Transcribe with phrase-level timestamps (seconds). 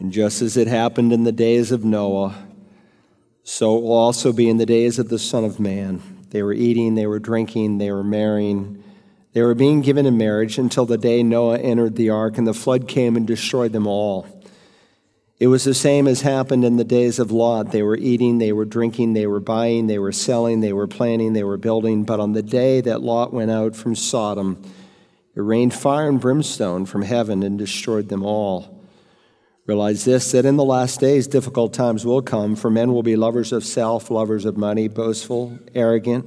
[0.00, 2.34] And just as it happened in the days of Noah,
[3.44, 6.02] so it will also be in the days of the Son of Man.
[6.30, 8.82] They were eating, they were drinking, they were marrying,
[9.34, 12.54] they were being given in marriage until the day Noah entered the ark and the
[12.54, 14.26] flood came and destroyed them all.
[15.38, 17.70] It was the same as happened in the days of Lot.
[17.70, 21.32] They were eating, they were drinking, they were buying, they were selling, they were planting,
[21.34, 22.04] they were building.
[22.04, 24.62] But on the day that Lot went out from Sodom,
[25.34, 28.79] it rained fire and brimstone from heaven and destroyed them all.
[29.70, 33.14] Realize this that in the last days, difficult times will come, for men will be
[33.14, 36.26] lovers of self, lovers of money, boastful, arrogant,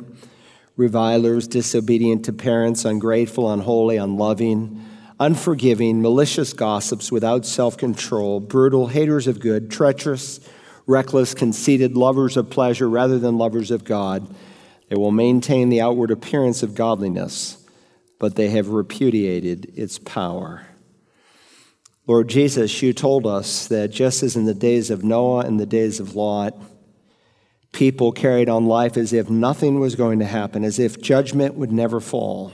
[0.78, 4.82] revilers, disobedient to parents, ungrateful, unholy, unloving,
[5.20, 10.40] unforgiving, malicious gossips without self control, brutal, haters of good, treacherous,
[10.88, 14.34] reckless, conceited, lovers of pleasure rather than lovers of God.
[14.88, 17.58] They will maintain the outward appearance of godliness,
[18.20, 20.66] but they have repudiated its power.
[22.06, 25.66] Lord Jesus, you told us that just as in the days of Noah and the
[25.66, 26.54] days of Lot,
[27.72, 31.72] people carried on life as if nothing was going to happen, as if judgment would
[31.72, 32.52] never fall.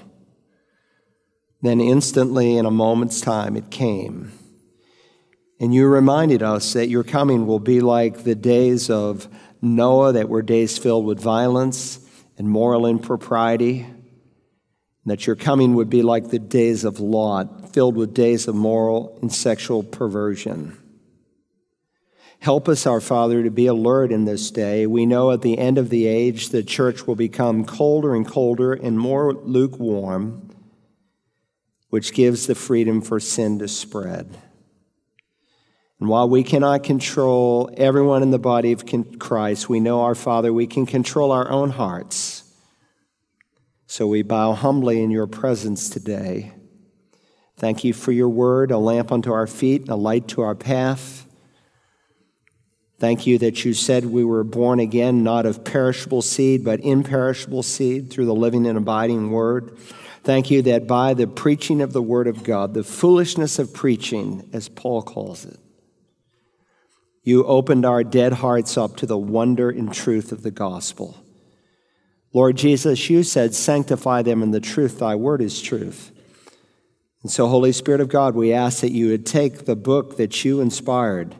[1.61, 4.31] Then instantly, in a moment's time, it came.
[5.59, 9.27] And you reminded us that your coming will be like the days of
[9.61, 11.99] Noah, that were days filled with violence
[12.37, 13.87] and moral impropriety,
[15.09, 19.17] that your coming would be like the days of Lot, filled with days of moral
[19.21, 20.77] and sexual perversion.
[22.39, 24.87] Help us, our Father, to be alert in this day.
[24.87, 28.71] We know at the end of the age the church will become colder and colder
[28.71, 30.49] and more lukewarm,
[31.89, 34.37] which gives the freedom for sin to spread.
[35.99, 38.85] And while we cannot control everyone in the body of
[39.19, 42.38] Christ, we know, our Father, we can control our own hearts.
[43.89, 46.53] So we bow humbly in your presence today.
[47.57, 51.25] Thank you for your word, a lamp unto our feet, a light to our path.
[52.99, 57.63] Thank you that you said we were born again, not of perishable seed, but imperishable
[57.63, 59.75] seed through the living and abiding word.
[60.23, 64.47] Thank you that by the preaching of the word of God, the foolishness of preaching,
[64.53, 65.57] as Paul calls it,
[67.23, 71.17] you opened our dead hearts up to the wonder and truth of the gospel.
[72.31, 76.11] Lord Jesus, you said, Sanctify them in the truth, thy word is truth.
[77.23, 80.45] And so, Holy Spirit of God, we ask that you would take the book that
[80.45, 81.35] you inspired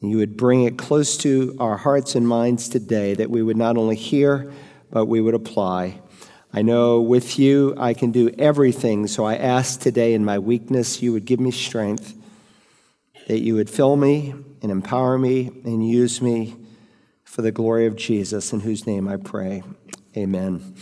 [0.00, 3.56] and you would bring it close to our hearts and minds today, that we would
[3.56, 4.52] not only hear,
[4.90, 6.00] but we would apply.
[6.52, 11.00] I know with you I can do everything, so I ask today in my weakness
[11.02, 12.14] you would give me strength,
[13.28, 16.56] that you would fill me and empower me and use me
[17.24, 19.62] for the glory of Jesus, in whose name I pray.
[20.16, 20.76] Amen.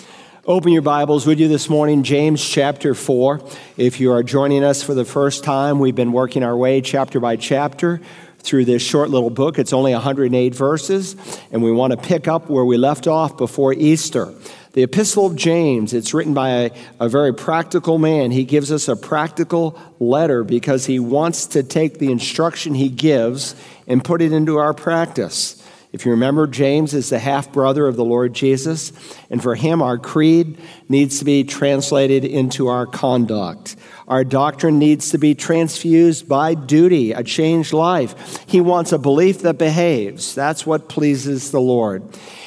[0.45, 3.41] Open your Bibles, with you, this morning, James chapter 4.
[3.79, 7.19] If you are joining us for the first time, we've been working our way chapter
[7.19, 8.03] by chapter
[8.41, 9.59] through this short little book.
[9.59, 11.17] It's only 108 verses,
[11.51, 14.35] and we want to pick up where we left off before Easter.
[14.73, 16.71] The Epistle of James, it's written by a,
[17.01, 18.33] a, very practical man.
[18.33, 23.55] He gives us a practical letter because he wants to take the instruction he gives
[23.87, 25.62] and put it into our practice.
[25.93, 28.93] If you remember, James is the half brother of the Lord Jesus,
[29.29, 30.59] and for him, our creed
[30.89, 33.77] needs to be translated into our conduct.
[34.09, 38.43] Our doctrine needs to be transfused by duty, a changed life.
[38.47, 40.35] He wants a belief that behaves.
[40.35, 42.03] That's what pleases the Lord.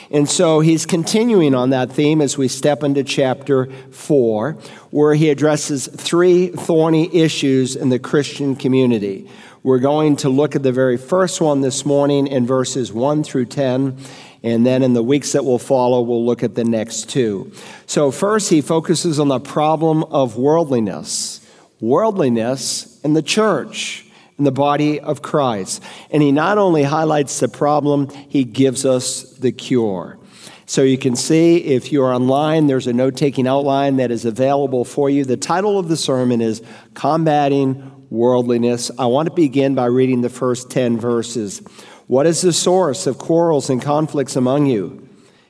[0.09, 4.53] And so he's continuing on that theme as we step into chapter 4,
[4.91, 9.29] where he addresses three thorny issues in the Christian community.
[9.65, 13.45] We're going to look at the very first one this morning in verses 1 through
[13.45, 13.97] 10.
[14.43, 17.51] And then in the weeks that will follow, we'll look at the next two.
[17.87, 21.43] So, first, he focuses on the problem of worldliness,
[21.79, 24.05] worldliness in the church,
[24.37, 25.81] in the body of Christ.
[26.11, 30.19] And he not only highlights the problem, he gives us the cure.
[30.67, 34.83] So you can see if you're online, there's a note taking outline that is available
[34.83, 35.23] for you.
[35.23, 36.61] The title of the sermon is
[36.95, 38.91] Combating worldliness.
[38.97, 41.61] I want to begin by reading the first 10 verses.
[42.07, 45.07] What is the source of quarrels and conflicts among you?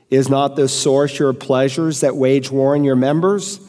[0.10, 3.60] Is not the source your pleasures that wage war in your members?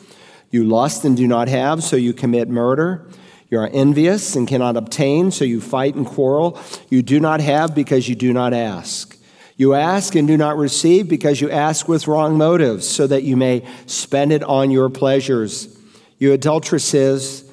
[0.51, 3.09] You lust and do not have, so you commit murder.
[3.51, 6.61] You are envious and cannot obtain, so you fight and quarrel.
[6.89, 9.17] You do not have because you do not ask.
[9.57, 13.37] You ask and do not receive because you ask with wrong motives, so that you
[13.37, 15.79] may spend it on your pleasures.
[16.19, 17.46] You adulteresses,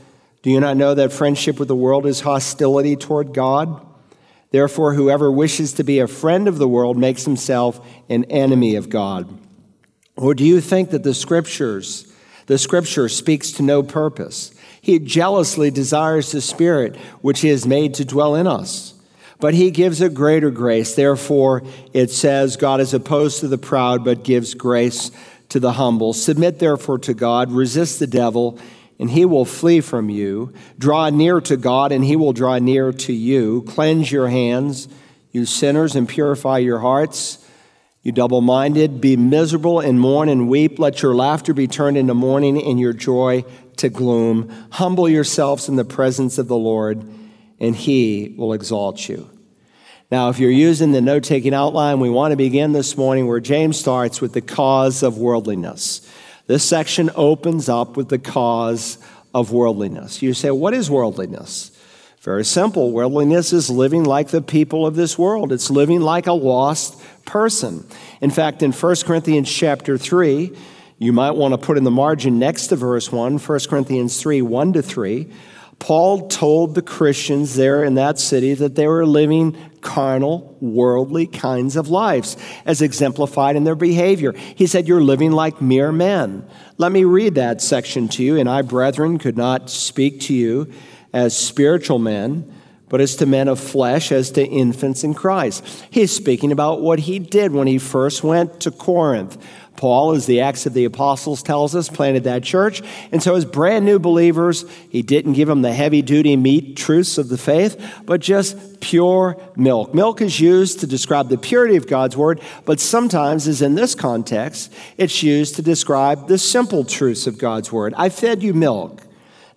[0.44, 3.82] do you not know that friendship with the world is hostility toward God?
[4.52, 8.90] Therefore, whoever wishes to be a friend of the world makes himself an enemy of
[8.90, 9.28] God.
[10.16, 12.14] Or do you think that the scriptures,
[12.46, 14.54] the scripture speaks to no purpose?
[14.80, 18.94] He jealously desires the Spirit which He has made to dwell in us.
[19.40, 20.94] But He gives a greater grace.
[20.94, 21.64] Therefore,
[21.94, 25.10] it says, God is opposed to the proud, but gives grace
[25.50, 26.12] to the humble.
[26.12, 28.60] Submit therefore to God, resist the devil,
[29.00, 30.54] and he will flee from you.
[30.78, 33.64] Draw near to God, and he will draw near to you.
[33.64, 34.88] Cleanse your hands,
[35.32, 37.40] you sinners, and purify your hearts.
[38.04, 40.78] You double minded, be miserable and mourn and weep.
[40.78, 43.46] Let your laughter be turned into mourning and your joy
[43.78, 44.54] to gloom.
[44.72, 47.04] Humble yourselves in the presence of the Lord,
[47.60, 49.30] and he will exalt you.
[50.12, 53.40] Now, if you're using the note taking outline, we want to begin this morning where
[53.40, 56.08] James starts with the cause of worldliness.
[56.48, 58.98] This section opens up with the cause
[59.34, 60.22] of worldliness.
[60.22, 61.72] You say, What is worldliness?
[62.22, 62.92] Very simple.
[62.92, 65.52] Worldliness is living like the people of this world.
[65.52, 67.86] It's living like a lost person.
[68.22, 70.56] In fact, in 1 Corinthians chapter 3,
[71.00, 74.42] you might want to put in the margin next to verse 1, 1 Corinthians 3,
[74.42, 75.28] 1 to 3,
[75.84, 81.76] Paul told the Christians there in that city that they were living carnal, worldly kinds
[81.76, 84.32] of lives, as exemplified in their behavior.
[84.32, 86.48] He said, You're living like mere men.
[86.78, 88.38] Let me read that section to you.
[88.38, 90.72] And I, brethren, could not speak to you
[91.12, 92.50] as spiritual men,
[92.88, 95.66] but as to men of flesh, as to infants in Christ.
[95.90, 99.38] He's speaking about what he did when he first went to Corinth.
[99.84, 102.82] Paul, as the Acts of the Apostles tells us, planted that church.
[103.12, 107.18] And so, as brand new believers, he didn't give them the heavy duty meat truths
[107.18, 109.94] of the faith, but just pure milk.
[109.94, 113.94] Milk is used to describe the purity of God's word, but sometimes, as in this
[113.94, 117.94] context, it's used to describe the simple truths of God's word.
[117.98, 119.02] I fed you milk,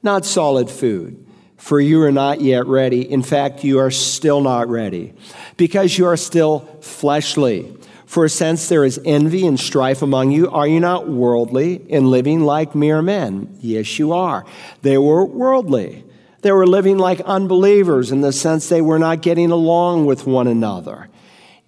[0.03, 1.25] not solid food
[1.57, 3.11] for you are not yet ready.
[3.11, 5.15] In fact, you are still not ready
[5.57, 7.73] because you are still fleshly.
[8.07, 12.41] For since there is envy and strife among you, are you not worldly and living
[12.41, 13.57] like mere men?
[13.61, 14.47] Yes, you are.
[14.83, 16.05] They were worldly.
[16.43, 20.47] They were living like unbelievers in the sense they were not getting along with one
[20.47, 21.09] another.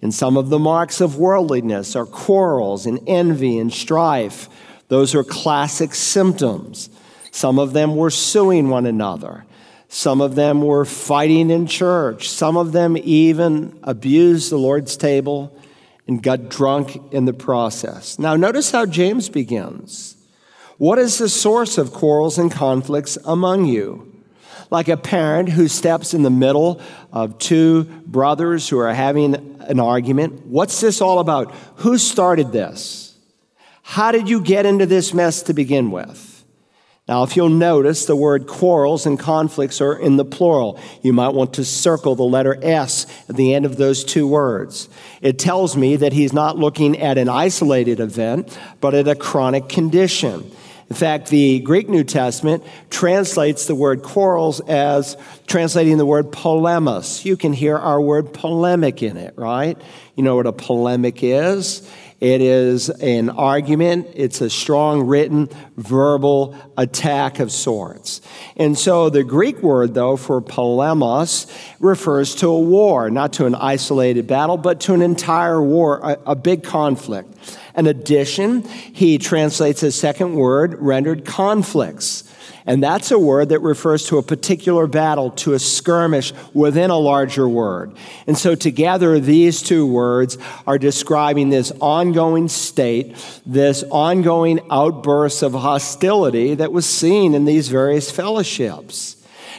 [0.01, 4.47] And some of the marks of worldliness are quarrels and envy and strife.
[4.87, 6.89] Those are classic symptoms.
[7.31, 9.45] Some of them were suing one another.
[9.89, 12.29] Some of them were fighting in church.
[12.29, 15.58] Some of them even abused the Lord's table
[16.09, 18.17] and got drunk in the process.
[18.17, 20.17] Now, notice how James begins.
[20.79, 24.11] What is the source of quarrels and conflicts among you?
[24.71, 26.81] Like a parent who steps in the middle
[27.13, 30.47] of two brothers who are having an argument.
[30.47, 31.53] What's this all about?
[31.77, 33.15] Who started this?
[33.83, 36.28] How did you get into this mess to begin with?
[37.09, 40.79] Now, if you'll notice, the word quarrels and conflicts are in the plural.
[41.01, 44.87] You might want to circle the letter S at the end of those two words.
[45.19, 49.69] It tells me that he's not looking at an isolated event, but at a chronic
[49.69, 50.51] condition.
[50.87, 55.17] In fact, the Greek New Testament translates the word quarrels as
[55.47, 57.25] translating the word polemos.
[57.25, 59.81] You can hear our word polemic in it, right?
[60.15, 61.89] You know what a polemic is?
[62.19, 68.19] It is an argument, it's a strong written verbal attack of sorts.
[68.57, 71.49] And so the Greek word, though, for polemos
[71.79, 76.17] refers to a war, not to an isolated battle, but to an entire war, a,
[76.27, 77.33] a big conflict.
[77.77, 82.28] In addition, he translates a second word rendered conflicts.
[82.69, 86.99] And that's a word that refers to a particular battle, to a skirmish within a
[86.99, 87.91] larger word.
[88.27, 95.53] And so together, these two words are describing this ongoing state, this ongoing outburst of
[95.53, 99.15] hostility that was seen in these various fellowships.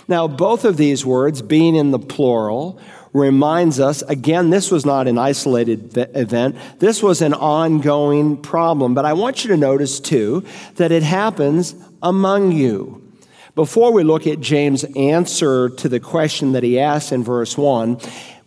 [0.06, 2.78] Now, both of these words, being in the plural,
[3.12, 8.94] reminds us again, this was not an isolated event, this was an ongoing problem.
[8.94, 10.44] But I want you to notice, too,
[10.76, 13.06] that it happens among you.
[13.54, 17.98] Before we look at James' answer to the question that he asked in verse 1,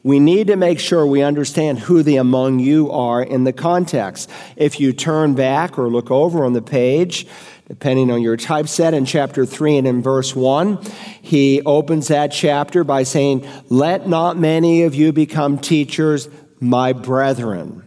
[0.03, 4.29] we need to make sure we understand who the among you are in the context.
[4.57, 7.25] If you turn back or look over on the page,
[7.67, 10.83] depending on your typeset in chapter 3 and in verse 1,
[11.22, 16.27] he opens that chapter by saying, Let not many of you become teachers,
[16.60, 17.83] my brethren.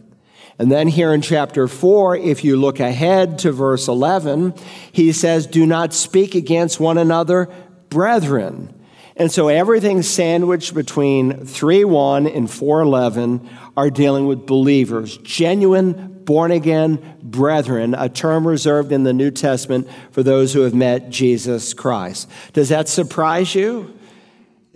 [0.59, 4.55] And then here in chapter 4, if you look ahead to verse 11,
[4.91, 7.49] he says, Do not speak against one another,
[7.89, 8.73] brethren.
[9.15, 16.23] And so everything sandwiched between 3 1 and 4 11 are dealing with believers, genuine,
[16.23, 21.09] born again brethren, a term reserved in the New Testament for those who have met
[21.09, 22.29] Jesus Christ.
[22.53, 23.96] Does that surprise you?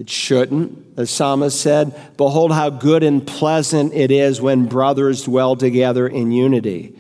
[0.01, 0.96] It shouldn't.
[0.96, 6.31] The psalmist said, Behold, how good and pleasant it is when brothers dwell together in
[6.31, 6.96] unity.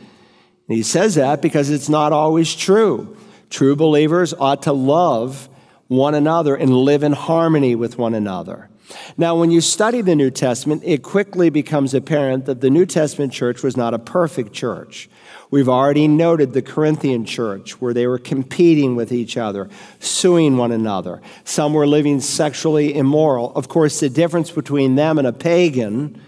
[0.67, 3.17] And he says that because it's not always true.
[3.49, 5.49] True believers ought to love
[5.87, 8.69] one another and live in harmony with one another.
[9.17, 13.33] Now, when you study the New Testament, it quickly becomes apparent that the New Testament
[13.33, 15.09] church was not a perfect church.
[15.51, 20.71] We've already noted the Corinthian church where they were competing with each other, suing one
[20.71, 21.21] another.
[21.43, 23.51] Some were living sexually immoral.
[23.53, 26.21] Of course, the difference between them and a pagan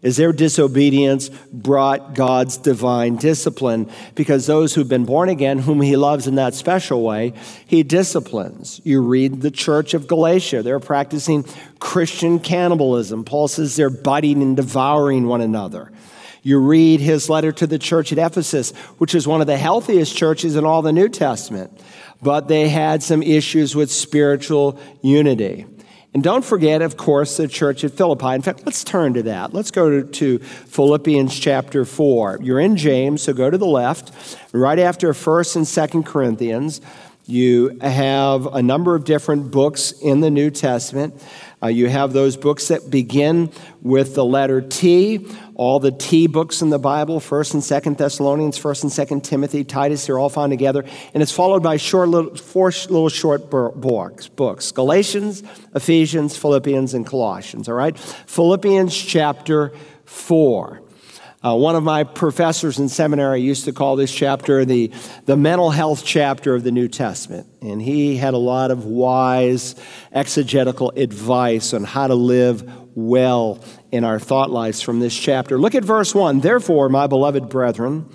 [0.00, 5.96] is their disobedience brought God's divine discipline because those who've been born again, whom he
[5.96, 7.34] loves in that special way,
[7.66, 8.80] he disciplines.
[8.82, 11.44] You read the church of Galatia, they're practicing
[11.80, 13.24] Christian cannibalism.
[13.24, 15.92] Paul says they're biting and devouring one another.
[16.42, 20.16] You read his letter to the church at Ephesus, which is one of the healthiest
[20.16, 21.82] churches in all the New Testament,
[22.22, 25.66] but they had some issues with spiritual unity.
[26.12, 28.34] And don't forget, of course, the church at Philippi.
[28.34, 29.54] In fact, let's turn to that.
[29.54, 32.40] Let's go to, Philippians chapter 4.
[32.42, 34.12] You're in James, so go to the left.
[34.52, 36.80] Right after 1st and 2nd Corinthians,
[37.26, 41.22] you have a number of different books in the New Testament.
[41.62, 45.28] Uh, you have those books that begin with the letter T,
[45.60, 49.62] all the T books in the Bible, 1st and 2nd Thessalonians, 1st and 2nd Timothy,
[49.62, 50.86] Titus, they're all found together.
[51.12, 55.42] And it's followed by short little, four little short books, books Galatians,
[55.74, 57.98] Ephesians, Philippians, and Colossians, all right?
[57.98, 59.74] Philippians chapter
[60.06, 60.80] 4.
[61.42, 64.90] Uh, one of my professors in seminary used to call this chapter the,
[65.26, 67.46] the mental health chapter of the New Testament.
[67.60, 69.74] And he had a lot of wise
[70.10, 72.62] exegetical advice on how to live
[72.94, 73.62] well
[73.92, 75.58] in our thought lives from this chapter.
[75.58, 76.40] Look at verse 1.
[76.40, 78.08] Therefore, my beloved brethren,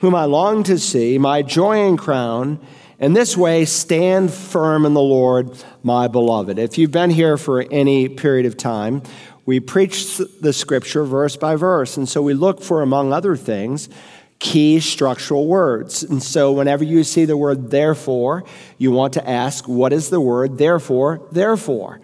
[0.00, 2.58] whom I long to see, my joy and crown,
[2.98, 6.58] in this way stand firm in the Lord, my beloved.
[6.58, 9.02] If you've been here for any period of time,
[9.46, 11.96] we preach the scripture verse by verse.
[11.96, 13.88] And so we look for, among other things,
[14.38, 16.02] key structural words.
[16.02, 18.44] And so whenever you see the word therefore,
[18.78, 22.00] you want to ask, what is the word therefore, therefore?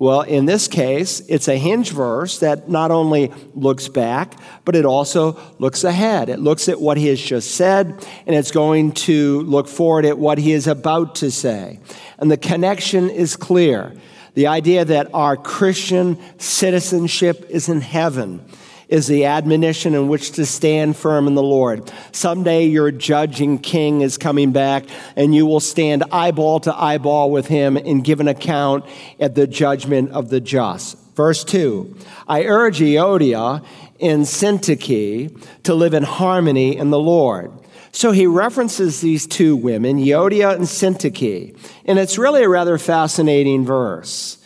[0.00, 4.84] Well, in this case, it's a hinge verse that not only looks back, but it
[4.84, 6.28] also looks ahead.
[6.28, 10.16] It looks at what he has just said, and it's going to look forward at
[10.16, 11.80] what he is about to say.
[12.18, 13.92] And the connection is clear.
[14.34, 18.46] The idea that our Christian citizenship is in heaven
[18.88, 21.90] is the admonition in which to stand firm in the Lord.
[22.12, 27.46] Someday your judging king is coming back and you will stand eyeball to eyeball with
[27.46, 28.84] him and give an account
[29.20, 30.96] at the judgment of the just.
[31.14, 33.64] Verse 2 I urge Euodia
[34.00, 37.52] and Syntyche to live in harmony in the Lord.
[37.90, 43.64] So he references these two women, Euodia and Syntyche, and it's really a rather fascinating
[43.64, 44.37] verse.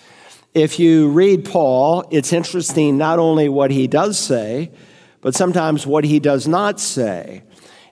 [0.55, 4.71] If you read Paul, it's interesting not only what he does say,
[5.23, 7.43] but sometimes what he does not say.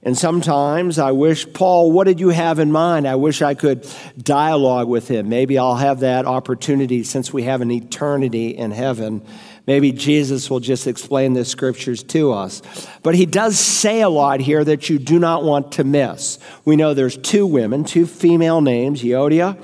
[0.03, 3.09] And sometimes I wish, Paul, what did you have in mind?
[3.09, 3.87] I wish I could
[4.19, 5.31] dialogue with him.
[5.31, 9.23] Maybe I'll have that opportunity since we have an eternity in heaven.
[9.67, 12.61] Maybe Jesus will just explain the scriptures to us.
[13.03, 16.39] But he does say a lot here that you do not want to miss.
[16.67, 19.57] We know there's two women, two female names, Euodia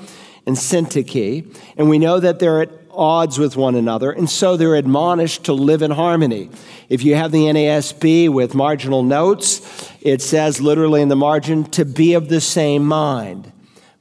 [0.47, 4.75] and Syntyche, and we know that they're at odds with one another, and so they're
[4.75, 6.49] admonished to live in harmony.
[6.89, 11.85] If you have the NASB with marginal notes, it says literally in the margin, to
[11.85, 13.51] be of the same mind.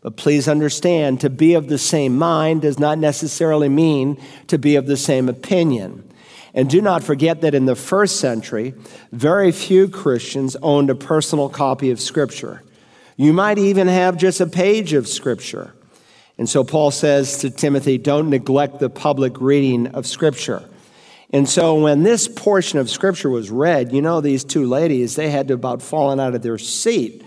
[0.01, 4.77] But please understand, to be of the same mind does not necessarily mean to be
[4.77, 6.09] of the same opinion.
[6.55, 8.73] And do not forget that in the first century,
[9.13, 12.63] very few Christians owned a personal copy of Scripture.
[13.17, 15.75] You might even have just a page of Scripture.
[16.39, 20.69] And so Paul says to Timothy, don't neglect the public reading of Scripture.
[21.31, 25.31] And so when this portion of Scripture was read, you know, these two ladies, they
[25.31, 27.25] had to about fallen out of their seat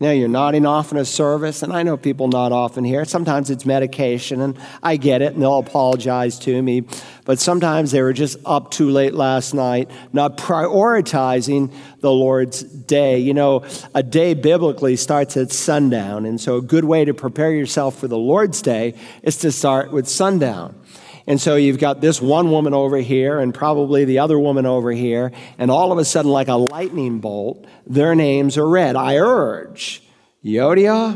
[0.00, 3.04] now you're nodding off in a service, and I know people nod off in here.
[3.04, 6.84] Sometimes it's medication, and I get it, and they'll apologize to me.
[7.26, 13.18] But sometimes they were just up too late last night, not prioritizing the Lord's day.
[13.18, 13.62] You know,
[13.94, 18.08] a day biblically starts at sundown, and so a good way to prepare yourself for
[18.08, 20.79] the Lord's day is to start with sundown.
[21.26, 24.90] And so you've got this one woman over here and probably the other woman over
[24.90, 28.96] here, and all of a sudden, like a lightning bolt, their names are read.
[28.96, 30.02] I urge
[30.44, 31.12] Euodia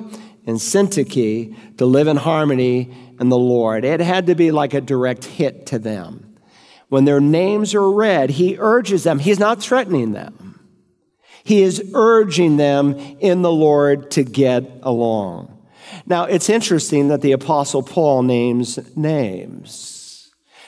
[0.46, 3.84] and Syntyche to live in harmony in the Lord.
[3.84, 6.36] It had to be like a direct hit to them.
[6.88, 10.60] When their names are read, he urges them, he's not threatening them.
[11.42, 15.50] He is urging them in the Lord to get along.
[16.06, 19.93] Now, it's interesting that the Apostle Paul names names.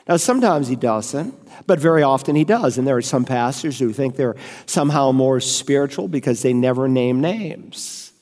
[0.09, 1.35] Now, sometimes he doesn't,
[1.67, 2.79] but very often he does.
[2.79, 4.37] And there are some pastors who think they're
[4.67, 8.13] somehow more spiritual because they never name names.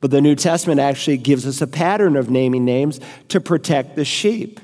[0.00, 4.04] But the New Testament actually gives us a pattern of naming names to protect the
[4.04, 4.60] sheep.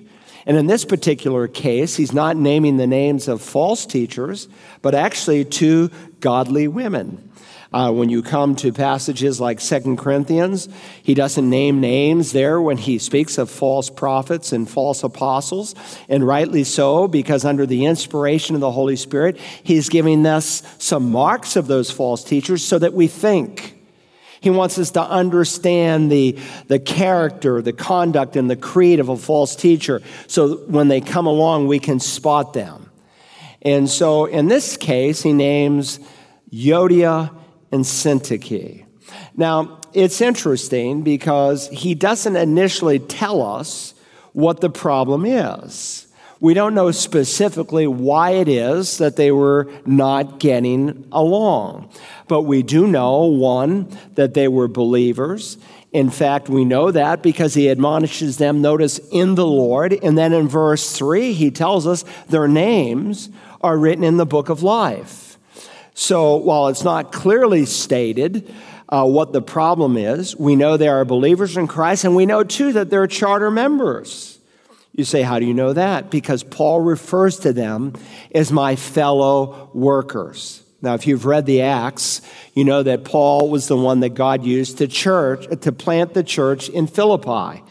[0.47, 4.49] And in this particular case, he's not naming the names of false teachers,
[4.83, 5.91] but actually two
[6.21, 7.31] godly women.
[7.75, 10.69] Uh, when you come to passages like Second Corinthians,
[11.03, 15.75] he doesn't name names there when he speaks of false prophets and false apostles,
[16.09, 21.11] and rightly so, because under the inspiration of the Holy Spirit, he's giving us some
[21.11, 23.77] marks of those false teachers so that we think.
[24.41, 26.39] He wants us to understand the,
[26.69, 31.27] the character, the conduct, and the creed of a false teacher so when they come
[31.27, 32.89] along, we can spot them.
[33.63, 35.99] And so in this case, he names
[36.53, 37.41] Euodia
[37.75, 38.85] and Syntyche.
[39.37, 43.95] Now, it's interesting because he doesn't initially tell us
[44.33, 46.07] what the problem is.
[46.39, 51.91] We don't know specifically why it is that they were not getting along.
[52.29, 55.59] But we do know, one, that they were believers.
[55.93, 59.99] In fact, we know that because he admonishes them, notice, in the Lord.
[60.03, 63.31] And then in verse 3, he tells us their names
[63.63, 65.24] are written in the book of life.
[65.95, 68.53] So while it's not clearly stated,
[68.89, 70.37] uh, what the problem is.
[70.37, 74.39] We know they are believers in Christ, and we know too that they're charter members.
[74.93, 76.11] You say, How do you know that?
[76.11, 77.95] Because Paul refers to them
[78.35, 80.63] as my fellow workers.
[80.83, 82.21] Now, if you've read the Acts,
[82.53, 86.23] you know that Paul was the one that God used to church to plant the
[86.23, 87.63] church in Philippi.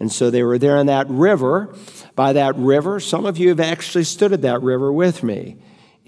[0.00, 1.74] And so they were there in that river.
[2.16, 5.56] By that river, some of you have actually stood at that river with me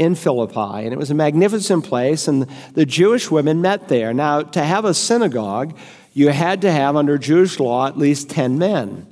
[0.01, 0.85] in Philippi.
[0.85, 4.13] And it was a magnificent place, and the Jewish women met there.
[4.13, 5.79] Now, to have a synagogue,
[6.13, 9.07] you had to have, under Jewish law, at least 10 men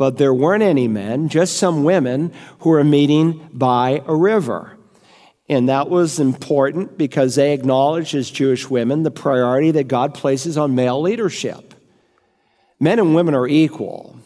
[0.00, 4.78] but there weren't any men, just some women who were meeting by a river.
[5.46, 10.56] And that was important because they acknowledged, as Jewish women, the priority that God places
[10.56, 11.74] on male leadership.
[12.80, 14.16] Men and women are equal.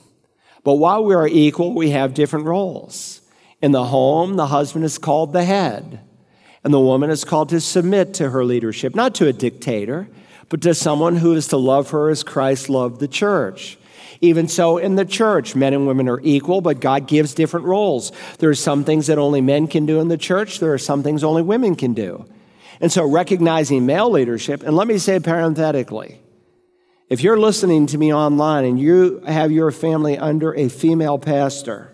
[0.62, 3.20] But while we are equal, we have different roles.
[3.64, 6.00] In the home, the husband is called the head,
[6.62, 10.06] and the woman is called to submit to her leadership, not to a dictator,
[10.50, 13.78] but to someone who is to love her as Christ loved the church.
[14.20, 18.12] Even so, in the church, men and women are equal, but God gives different roles.
[18.38, 21.02] There are some things that only men can do in the church, there are some
[21.02, 22.26] things only women can do.
[22.82, 26.20] And so, recognizing male leadership, and let me say parenthetically,
[27.08, 31.93] if you're listening to me online and you have your family under a female pastor,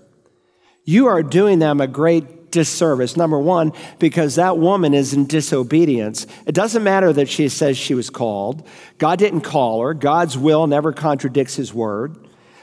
[0.91, 3.17] you are doing them a great disservice.
[3.17, 6.27] Number one, because that woman is in disobedience.
[6.47, 8.67] It doesn't matter that she says she was called.
[8.99, 9.95] God didn't call her.
[9.95, 12.17] God's will never contradicts his word.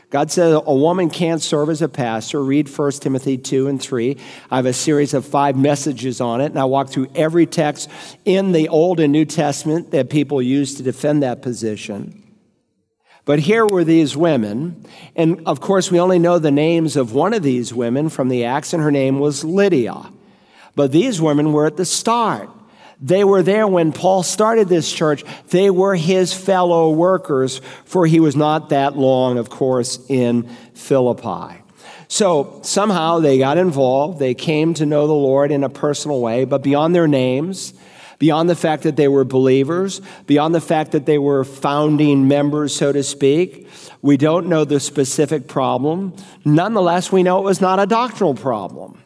[0.09, 2.43] God says a woman can't serve as a pastor.
[2.43, 4.17] Read 1 Timothy 2 and 3.
[4.51, 7.89] I have a series of five messages on it, and I walk through every text
[8.25, 12.26] in the Old and New Testament that people use to defend that position.
[13.27, 17.33] But here were these women, and of course, we only know the names of one
[17.33, 20.13] of these women from the Acts, and her name was Lydia.
[20.75, 22.49] But these women were at the start.
[23.01, 25.25] They were there when Paul started this church.
[25.49, 31.61] They were his fellow workers, for he was not that long, of course, in Philippi.
[32.07, 34.19] So somehow they got involved.
[34.19, 37.73] They came to know the Lord in a personal way, but beyond their names,
[38.19, 42.75] beyond the fact that they were believers, beyond the fact that they were founding members,
[42.75, 43.67] so to speak.
[44.01, 46.15] We don't know the specific problem.
[46.45, 49.01] Nonetheless, we know it was not a doctrinal problem.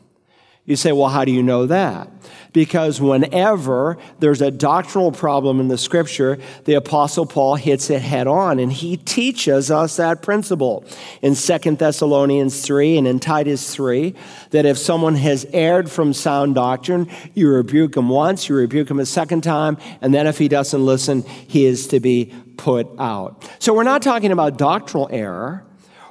[0.65, 2.10] You say, well, how do you know that?
[2.54, 8.28] Because whenever there's a doctrinal problem in the scripture, the apostle Paul hits it head
[8.28, 10.84] on and he teaches us that principle
[11.22, 14.14] in Second Thessalonians 3 and in Titus 3
[14.50, 19.00] that if someone has erred from sound doctrine, you rebuke him once, you rebuke him
[19.00, 23.50] a second time, and then if he doesn't listen, he is to be put out.
[23.60, 25.66] So we're not talking about doctrinal error.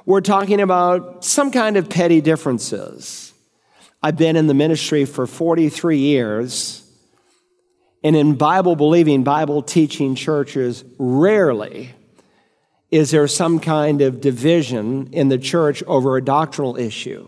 [0.05, 3.30] We're talking about some kind of petty differences.
[4.03, 6.83] I've been in the ministry for 43 years.
[8.03, 11.93] And in Bible believing, Bible teaching churches, rarely
[12.89, 17.27] is there some kind of division in the church over a doctrinal issue.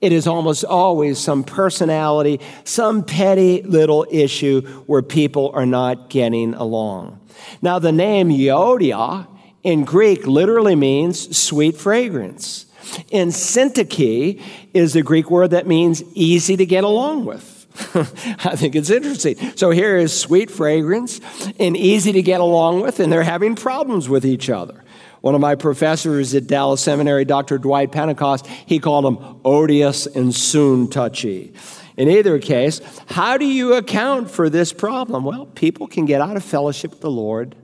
[0.00, 6.52] It is almost always some personality, some petty little issue where people are not getting
[6.52, 7.20] along.
[7.62, 9.26] Now, the name Euodia
[9.62, 12.65] in Greek literally means sweet fragrance.
[13.12, 14.42] And syntyche
[14.74, 17.66] is the Greek word that means easy to get along with.
[17.94, 19.36] I think it's interesting.
[19.56, 21.20] So here is sweet fragrance
[21.58, 24.82] and easy to get along with, and they're having problems with each other.
[25.20, 27.58] One of my professors at Dallas Seminary, Dr.
[27.58, 31.52] Dwight Pentecost, he called them odious and soon touchy.
[31.96, 35.24] In either case, how do you account for this problem?
[35.24, 37.56] Well, people can get out of fellowship with the Lord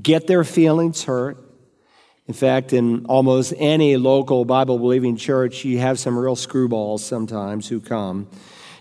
[0.00, 1.44] get their feelings hurt.
[2.28, 7.68] In fact, in almost any local Bible believing church, you have some real screwballs sometimes
[7.68, 8.28] who come.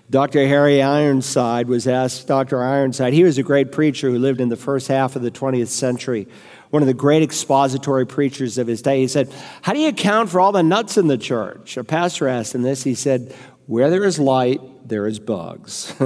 [0.09, 0.45] Dr.
[0.45, 2.61] Harry Ironside was asked, Dr.
[2.61, 5.67] Ironside, he was a great preacher who lived in the first half of the 20th
[5.67, 6.27] century,
[6.71, 8.99] one of the great expository preachers of his day.
[8.99, 11.77] He said, How do you account for all the nuts in the church?
[11.77, 12.83] A pastor asked him this.
[12.83, 13.33] He said,
[13.65, 15.93] Where there is light, there is bugs.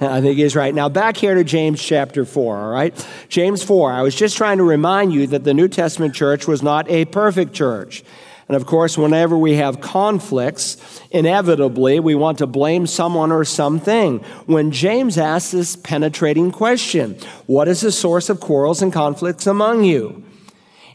[0.00, 0.74] I think he's right.
[0.74, 3.08] Now, back here to James chapter 4, all right?
[3.28, 3.92] James 4.
[3.92, 7.04] I was just trying to remind you that the New Testament church was not a
[7.04, 8.02] perfect church.
[8.48, 10.76] And of course, whenever we have conflicts,
[11.10, 14.18] inevitably we want to blame someone or something.
[14.46, 17.16] When James asks this penetrating question,
[17.46, 20.23] What is the source of quarrels and conflicts among you?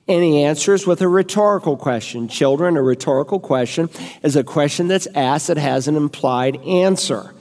[0.09, 2.27] And he answers with a rhetorical question.
[2.27, 3.91] Children, a rhetorical question
[4.23, 7.35] is a question that's asked that has an implied answer.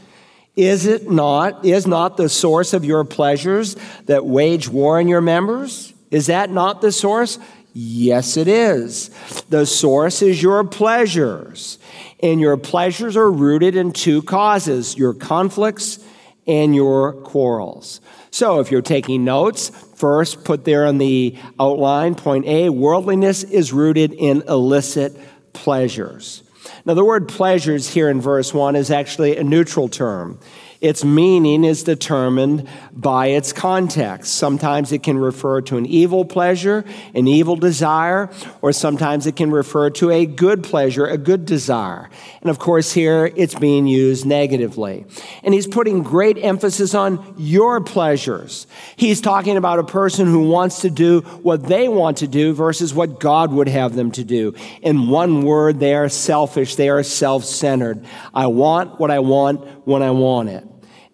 [0.54, 5.22] Is it not, is not the source of your pleasures that wage war in your
[5.22, 5.94] members?
[6.10, 7.38] Is that not the source?
[7.72, 9.08] Yes, it is.
[9.48, 11.78] The source is your pleasures.
[12.22, 16.04] And your pleasures are rooted in two causes your conflicts
[16.48, 18.00] and your quarrels.
[18.30, 23.72] So if you're taking notes, first put there on the outline point A worldliness is
[23.72, 25.16] rooted in illicit
[25.52, 26.42] pleasures.
[26.84, 30.40] Now, the word pleasures here in verse 1 is actually a neutral term.
[30.80, 34.34] Its meaning is determined by its context.
[34.34, 38.30] Sometimes it can refer to an evil pleasure, an evil desire,
[38.62, 42.08] or sometimes it can refer to a good pleasure, a good desire.
[42.42, 45.04] And of course, here it's being used negatively.
[45.42, 48.66] And he's putting great emphasis on your pleasures.
[48.94, 52.94] He's talking about a person who wants to do what they want to do versus
[52.94, 54.54] what God would have them to do.
[54.82, 58.04] In one word, they are selfish, they are self centered.
[58.32, 60.64] I want what I want when I want it.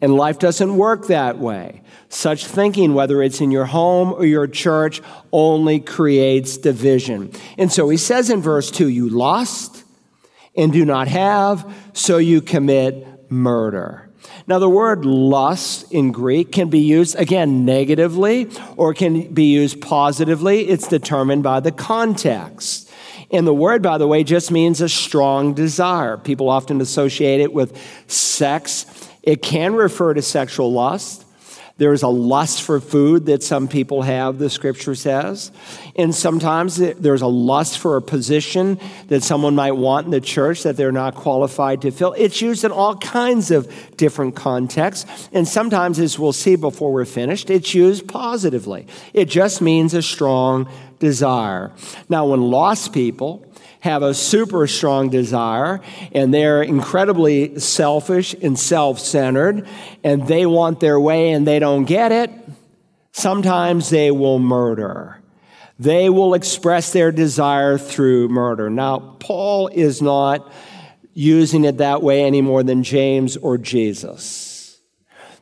[0.00, 1.82] And life doesn't work that way.
[2.08, 5.00] Such thinking, whether it's in your home or your church,
[5.32, 7.30] only creates division.
[7.56, 9.84] And so he says in verse 2 you lost
[10.56, 14.10] and do not have, so you commit murder.
[14.46, 19.80] Now, the word lust in Greek can be used, again, negatively or can be used
[19.80, 20.68] positively.
[20.68, 22.83] It's determined by the context.
[23.34, 26.16] And the word, by the way, just means a strong desire.
[26.16, 28.86] People often associate it with sex
[29.24, 31.22] it can refer to sexual lust.
[31.76, 35.50] There's a lust for food that some people have, the scripture says.
[35.96, 40.62] And sometimes there's a lust for a position that someone might want in the church
[40.62, 42.12] that they're not qualified to fill.
[42.12, 45.28] It's used in all kinds of different contexts.
[45.32, 48.86] And sometimes, as we'll see before we're finished, it's used positively.
[49.12, 50.68] It just means a strong
[51.04, 51.70] desire.
[52.08, 53.46] Now, when lost people,
[53.84, 55.78] have a super strong desire
[56.12, 59.68] and they're incredibly selfish and self centered
[60.02, 62.30] and they want their way and they don't get it,
[63.12, 65.20] sometimes they will murder.
[65.78, 68.70] They will express their desire through murder.
[68.70, 70.50] Now, Paul is not
[71.12, 74.80] using it that way any more than James or Jesus.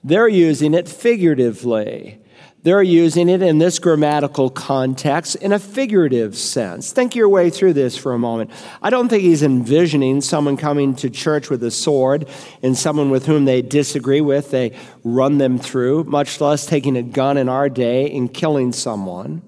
[0.02, 2.21] They're using it figuratively.
[2.64, 6.92] They're using it in this grammatical context in a figurative sense.
[6.92, 8.52] Think your way through this for a moment.
[8.80, 12.28] I don't think he's envisioning someone coming to church with a sword
[12.62, 17.02] and someone with whom they disagree with, they run them through, much less taking a
[17.02, 19.42] gun in our day and killing someone.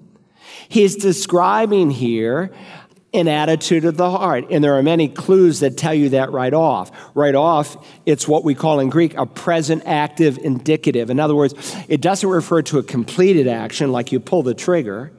[0.69, 2.51] He's describing here
[3.15, 4.47] an attitude of the heart.
[4.51, 6.91] And there are many clues that tell you that right off.
[7.15, 11.11] Right off, it's what we call in Greek a present active indicative.
[11.11, 11.55] In other words,
[11.89, 15.13] it doesn't refer to a completed action like you pull the trigger.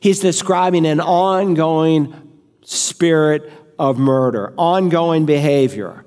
[0.00, 2.14] He's describing an ongoing
[2.62, 6.04] spirit of murder, ongoing behavior.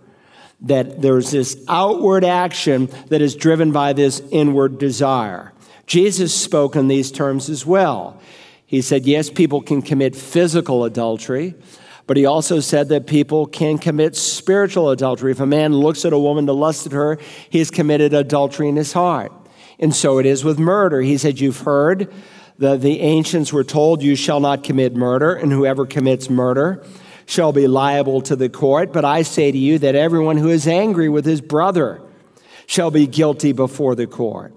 [0.62, 5.52] That there's this outward action that is driven by this inward desire.
[5.88, 8.22] Jesus spoke in these terms as well.
[8.74, 11.54] He said, yes, people can commit physical adultery,
[12.08, 15.32] but he also said that people can commit spiritual adultery.
[15.32, 17.20] If a man looks at a woman to lust at her,
[17.52, 19.32] he has committed adultery in his heart.
[19.78, 21.02] And so it is with murder.
[21.02, 22.12] He said, You've heard
[22.58, 26.84] that the ancients were told, You shall not commit murder, and whoever commits murder
[27.28, 28.92] shall be liable to the court.
[28.92, 32.02] But I say to you that everyone who is angry with his brother
[32.66, 34.52] shall be guilty before the court.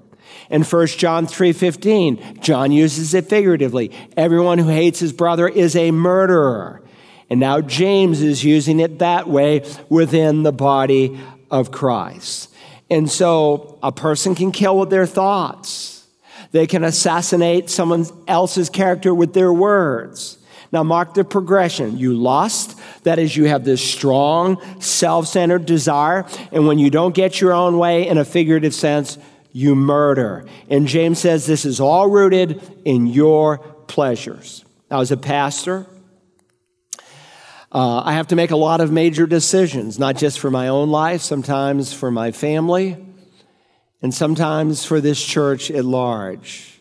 [0.51, 3.91] In 1 John 3:15, John uses it figuratively.
[4.17, 6.83] Everyone who hates his brother is a murderer.
[7.29, 11.19] And now James is using it that way within the body
[11.51, 12.51] of Christ.
[12.89, 16.07] And so a person can kill with their thoughts.
[16.53, 20.39] They can assassinate someone else's character with their words.
[20.73, 21.99] Now, mark the progression.
[21.99, 26.27] You lust, that is, you have this strong, self centered desire.
[26.53, 29.19] And when you don't get your own way in a figurative sense,
[29.57, 30.45] you murder.
[30.69, 34.67] And James says this is all rooted in your pleasures.
[34.91, 35.87] Now, as a pastor,
[37.73, 40.91] uh, I have to make a lot of major decisions, not just for my own
[40.91, 43.03] life, sometimes for my family,
[44.03, 46.79] and sometimes for this church at large.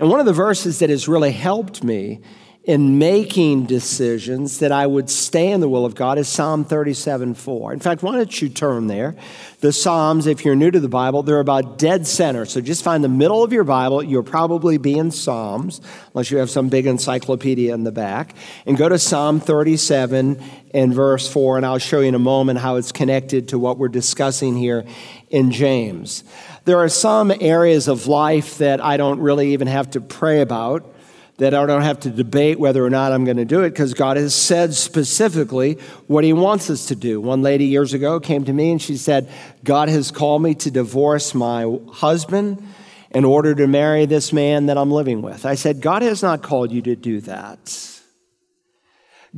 [0.00, 2.22] And one of the verses that has really helped me
[2.64, 7.34] in making decisions that I would stay in the will of God is Psalm 37
[7.34, 7.74] 4.
[7.74, 9.14] In fact, why don't you turn there?
[9.60, 12.46] The Psalms, if you're new to the Bible, they're about dead center.
[12.46, 14.02] So just find the middle of your Bible.
[14.02, 15.82] You'll probably be in Psalms,
[16.14, 18.34] unless you have some big encyclopedia in the back.
[18.64, 22.60] And go to Psalm 37 and verse 4, and I'll show you in a moment
[22.60, 24.86] how it's connected to what we're discussing here
[25.28, 26.24] in James.
[26.64, 30.93] There are some areas of life that I don't really even have to pray about
[31.38, 33.92] that I don't have to debate whether or not I'm going to do it because
[33.92, 37.20] God has said specifically what He wants us to do.
[37.20, 39.28] One lady years ago came to me and she said,
[39.64, 42.66] God has called me to divorce my husband
[43.10, 45.44] in order to marry this man that I'm living with.
[45.44, 47.90] I said, God has not called you to do that.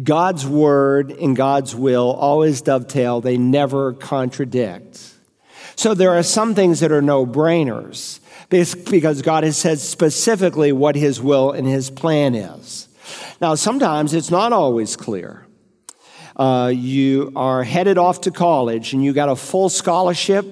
[0.03, 5.15] God's word and God's will always dovetail, they never contradict.
[5.75, 10.97] So there are some things that are no brainers because God has said specifically what
[10.97, 12.89] His will and His plan is.
[13.41, 15.47] Now, sometimes it's not always clear.
[16.37, 20.45] Uh, you are headed off to college and you got a full scholarship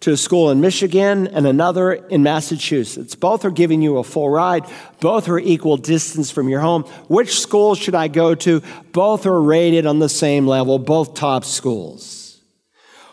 [0.00, 3.14] to a school in Michigan and another in Massachusetts.
[3.14, 4.64] Both are giving you a full ride.
[5.00, 6.82] Both are equal distance from your home.
[7.08, 8.62] Which school should I go to?
[8.92, 12.17] Both are rated on the same level, both top schools.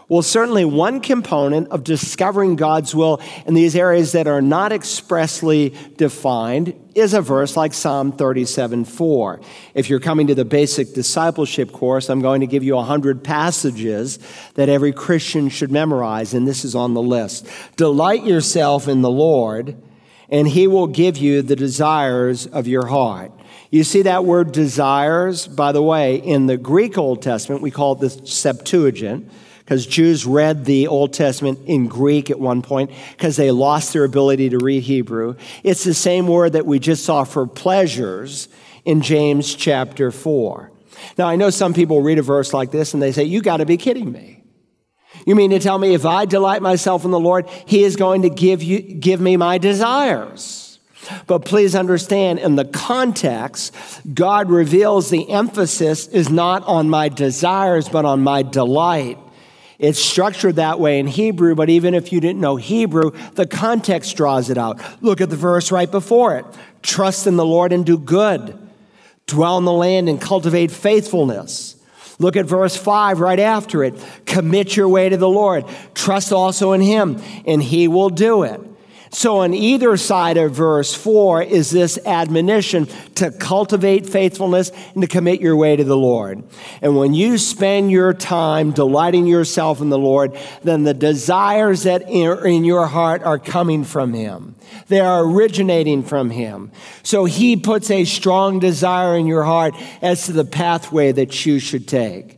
[0.08, 5.74] Well, certainly one component of discovering God's will in these areas that are not expressly
[5.98, 9.41] defined is a verse like Psalm 37 4.
[9.74, 14.20] If you're coming to the basic discipleship course, I'm going to give you 100 passages
[14.54, 17.48] that every Christian should memorize, and this is on the list.
[17.76, 19.76] Delight yourself in the Lord,
[20.30, 23.32] and he will give you the desires of your heart.
[23.72, 27.94] You see that word desires, by the way, in the Greek Old Testament, we call
[27.94, 29.32] it the Septuagint
[29.65, 34.04] because Jews read the Old Testament in Greek at one point because they lost their
[34.04, 35.36] ability to read Hebrew.
[35.63, 38.47] It's the same word that we just saw for pleasures
[38.86, 40.71] in James chapter 4.
[41.17, 43.58] Now, I know some people read a verse like this and they say, You got
[43.58, 44.43] to be kidding me.
[45.25, 48.21] You mean to tell me if I delight myself in the Lord, He is going
[48.21, 50.80] to give, you, give me my desires?
[51.25, 53.73] But please understand, in the context,
[54.13, 59.17] God reveals the emphasis is not on my desires, but on my delight.
[59.77, 64.15] It's structured that way in Hebrew, but even if you didn't know Hebrew, the context
[64.15, 64.79] draws it out.
[65.01, 66.45] Look at the verse right before it
[66.81, 68.57] trust in the Lord and do good,
[69.25, 71.75] dwell in the land and cultivate faithfulness.
[72.19, 73.95] Look at verse 5 right after it.
[74.25, 75.65] Commit your way to the Lord.
[75.93, 78.61] Trust also in Him, and He will do it.
[79.15, 85.08] So, on either side of verse 4 is this admonition to cultivate faithfulness and to
[85.08, 86.43] commit your way to the Lord.
[86.82, 92.04] And when you spend your time delighting yourself in the Lord, then the desires that
[92.04, 94.56] are in your heart are coming from Him.
[94.89, 96.73] They are originating from Him.
[97.01, 101.60] So, He puts a strong desire in your heart as to the pathway that you
[101.60, 102.38] should take.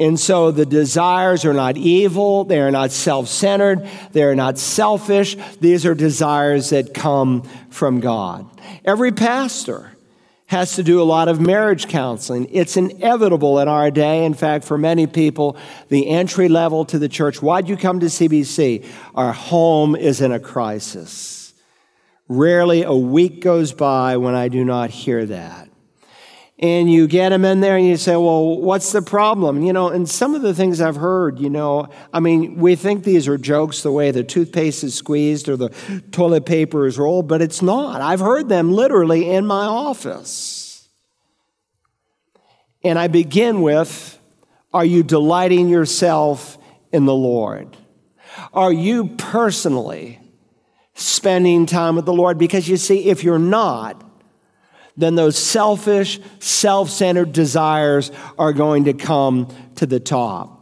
[0.00, 4.58] And so the desires are not evil, they are not self centered, they are not
[4.58, 5.36] selfish.
[5.60, 8.48] These are desires that come from God.
[8.84, 9.92] Every pastor
[10.46, 12.46] has to do a lot of marriage counseling.
[12.50, 14.24] It's inevitable in our day.
[14.24, 15.56] In fact, for many people,
[15.88, 18.86] the entry level to the church why'd you come to CBC?
[19.14, 21.52] Our home is in a crisis.
[22.28, 25.67] Rarely a week goes by when I do not hear that
[26.60, 29.62] and you get them in there and you say, well, what's the problem?
[29.62, 33.04] You know, and some of the things I've heard, you know, I mean, we think
[33.04, 35.68] these are jokes the way the toothpaste is squeezed or the
[36.10, 38.00] toilet paper is rolled, but it's not.
[38.00, 40.88] I've heard them literally in my office.
[42.82, 44.18] And I begin with,
[44.72, 46.58] are you delighting yourself
[46.92, 47.76] in the Lord?
[48.52, 50.20] Are you personally
[50.94, 52.36] spending time with the Lord?
[52.36, 54.07] Because you see, if you're not,
[54.98, 60.56] then those selfish, self centered desires are going to come to the top.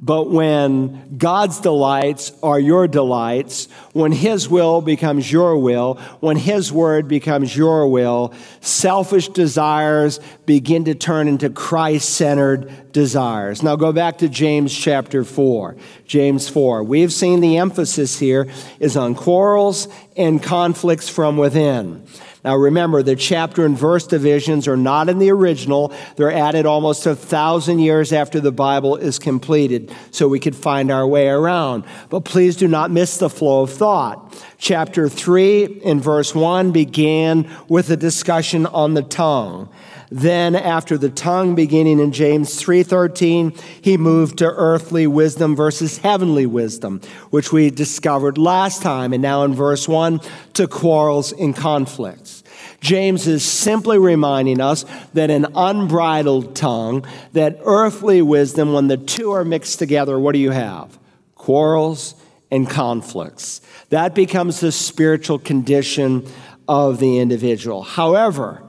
[0.00, 6.72] But when God's delights are your delights, when His will becomes your will, when His
[6.72, 13.62] word becomes your will, selfish desires begin to turn into Christ centered desires.
[13.62, 15.76] Now go back to James chapter 4.
[16.06, 16.84] James 4.
[16.84, 18.48] We've seen the emphasis here
[18.80, 22.06] is on quarrels and conflicts from within.
[22.44, 25.92] Now remember, the chapter and verse divisions are not in the original.
[26.16, 30.90] They're added almost a thousand years after the Bible is completed so we could find
[30.90, 31.84] our way around.
[32.10, 34.34] But please do not miss the flow of thought.
[34.58, 39.70] Chapter 3 in verse 1 began with a discussion on the tongue.
[40.10, 46.46] Then after the tongue beginning in James 3:13, he moved to earthly wisdom versus heavenly
[46.46, 50.20] wisdom, which we discovered last time and now in verse 1
[50.54, 52.42] to quarrels and conflicts.
[52.80, 59.30] James is simply reminding us that an unbridled tongue, that earthly wisdom, when the two
[59.30, 60.98] are mixed together, what do you have?
[61.34, 62.14] Quarrels
[62.50, 63.62] and conflicts.
[63.88, 66.26] That becomes the spiritual condition
[66.68, 67.82] of the individual.
[67.82, 68.63] However,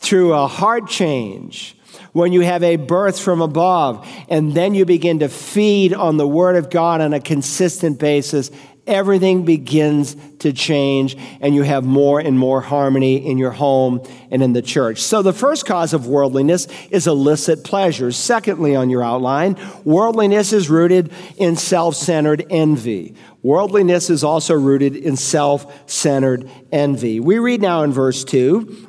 [0.00, 1.76] through a heart change,
[2.12, 6.26] when you have a birth from above, and then you begin to feed on the
[6.26, 8.50] Word of God on a consistent basis,
[8.86, 14.42] everything begins to change, and you have more and more harmony in your home and
[14.42, 15.00] in the church.
[15.02, 18.16] So, the first cause of worldliness is illicit pleasures.
[18.16, 23.14] Secondly, on your outline, worldliness is rooted in self centered envy.
[23.42, 27.20] Worldliness is also rooted in self centered envy.
[27.20, 28.88] We read now in verse 2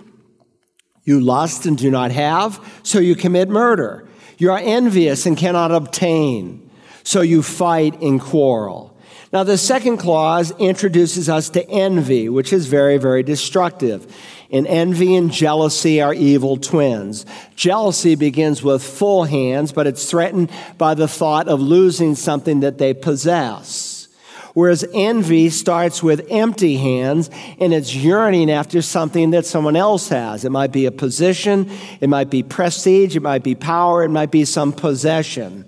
[1.03, 4.07] you lust and do not have, so you commit murder.
[4.37, 6.69] You are envious and cannot obtain,
[7.03, 8.91] so you fight and quarrel.
[9.33, 14.13] Now, the second clause introduces us to envy, which is very, very destructive.
[14.51, 17.25] And envy and jealousy are evil twins.
[17.55, 22.77] Jealousy begins with full hands, but it's threatened by the thought of losing something that
[22.77, 23.90] they possess.
[24.53, 30.43] Whereas envy starts with empty hands and it's yearning after something that someone else has.
[30.43, 34.31] It might be a position, it might be prestige, it might be power, it might
[34.31, 35.65] be some possession.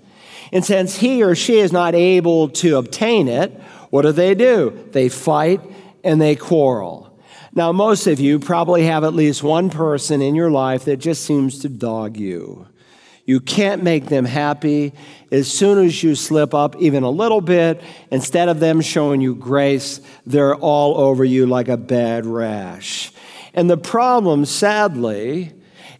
[0.52, 3.50] And since he or she is not able to obtain it,
[3.90, 4.88] what do they do?
[4.92, 5.60] They fight
[6.02, 7.18] and they quarrel.
[7.54, 11.24] Now, most of you probably have at least one person in your life that just
[11.24, 12.66] seems to dog you.
[13.26, 14.92] You can't make them happy.
[15.34, 19.34] As soon as you slip up even a little bit, instead of them showing you
[19.34, 23.12] grace, they're all over you like a bad rash.
[23.52, 25.52] And the problem, sadly,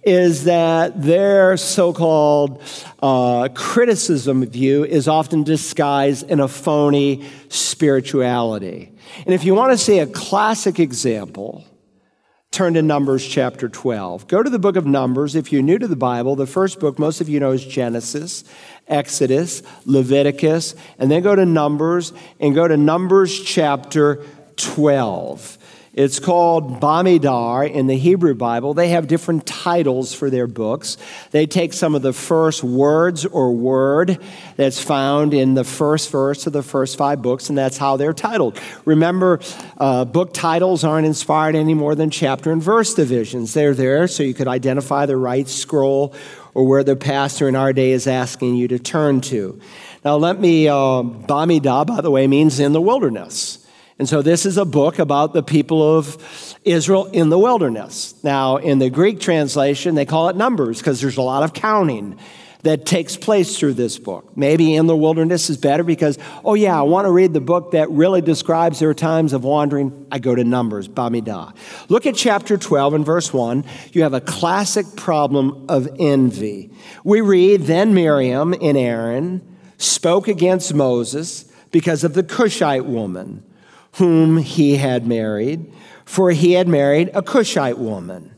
[0.05, 2.63] is that their so called
[3.03, 8.93] uh, criticism of you is often disguised in a phony spirituality.
[9.27, 11.65] And if you want to see a classic example,
[12.55, 14.29] turn to Numbers chapter 12.
[14.29, 15.35] Go to the book of Numbers.
[15.35, 18.45] If you're new to the Bible, the first book most of you know is Genesis,
[18.89, 24.25] Exodus, Leviticus, and then go to Numbers and go to Numbers chapter
[24.57, 25.59] 12.
[25.95, 28.75] It's called Bamidbar in the Hebrew Bible.
[28.75, 30.97] They have different titles for their books.
[31.31, 34.19] They take some of the first words or word
[34.57, 38.13] that's found in the first verse of the first five books, and that's how they're
[38.13, 38.59] titled.
[38.85, 39.39] Remember,
[39.79, 43.55] uh, book titles aren't inspired any more than chapter and verse divisions.
[43.55, 46.13] They're there so you could identify the right scroll
[46.55, 49.61] or where the pastor in our day is asking you to turn to.
[50.05, 53.64] Now, let me, uh, Bamidbar, by the way, means in the wilderness.
[53.99, 58.15] And so this is a book about the people of Israel in the wilderness.
[58.25, 62.19] Now, in the Greek translation, they call it Numbers because there's a lot of counting
[62.65, 64.37] that takes place through this book.
[64.37, 67.73] Maybe in the wilderness is better because, oh yeah, I want to read the book
[67.73, 70.07] that really describes their times of wandering.
[70.11, 71.55] I go to Numbers, Bamidbar.
[71.89, 73.65] Look at chapter 12 and verse 1.
[73.93, 76.71] You have a classic problem of envy.
[77.05, 83.45] We read, Then Miriam and Aaron spoke against Moses because of the Cushite woman
[83.95, 85.73] whom he had married,
[86.05, 88.35] for he had married a Cushite woman.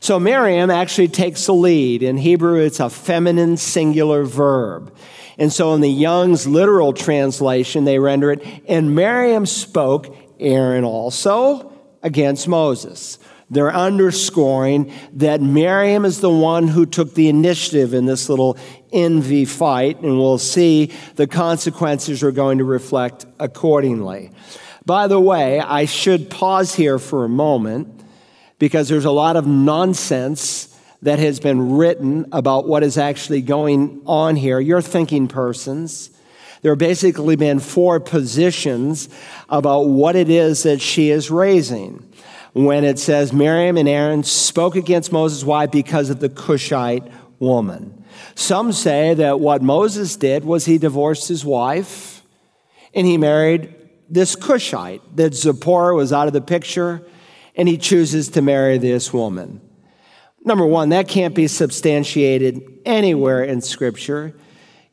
[0.00, 2.02] So Miriam actually takes the lead.
[2.02, 4.94] In Hebrew, it's a feminine singular verb.
[5.38, 11.72] And so in the Young's literal translation, they render it, and Miriam spoke, Aaron also,
[12.02, 13.18] against Moses.
[13.48, 18.58] They're underscoring that Miriam is the one who took the initiative in this little
[18.92, 24.32] envy fight, and we'll see the consequences are going to reflect accordingly.
[24.86, 28.04] By the way, I should pause here for a moment
[28.60, 30.72] because there's a lot of nonsense
[31.02, 34.60] that has been written about what is actually going on here.
[34.60, 36.10] You're thinking persons.
[36.62, 39.08] There have basically been four positions
[39.48, 42.08] about what it is that she is raising.
[42.52, 45.66] When it says Miriam and Aaron spoke against Moses, why?
[45.66, 47.04] Because of the Cushite
[47.40, 48.04] woman.
[48.36, 52.22] Some say that what Moses did was he divorced his wife
[52.94, 53.75] and he married
[54.08, 57.02] this Cushite, that Zipporah was out of the picture,
[57.54, 59.60] and he chooses to marry this woman.
[60.44, 64.36] Number one, that can't be substantiated anywhere in Scripture.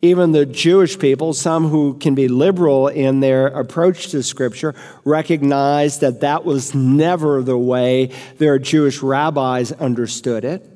[0.02, 4.74] Even the Jewish people, some who can be liberal in their approach to Scripture,
[5.06, 8.08] recognize that that was never the way
[8.38, 10.70] their Jewish rabbis understood it.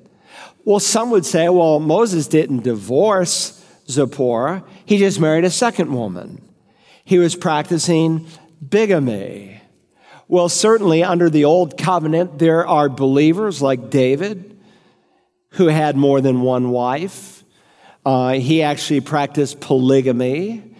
[0.64, 3.54] Well, some would say, well, Moses didn't divorce
[3.90, 6.47] Zipporah, he just married a second woman.
[7.08, 8.28] He was practicing
[8.68, 9.62] bigamy.
[10.28, 14.60] Well, certainly under the old covenant, there are believers like David
[15.51, 17.45] who had more than one wife.
[18.05, 20.76] Uh, he actually practiced polygamy,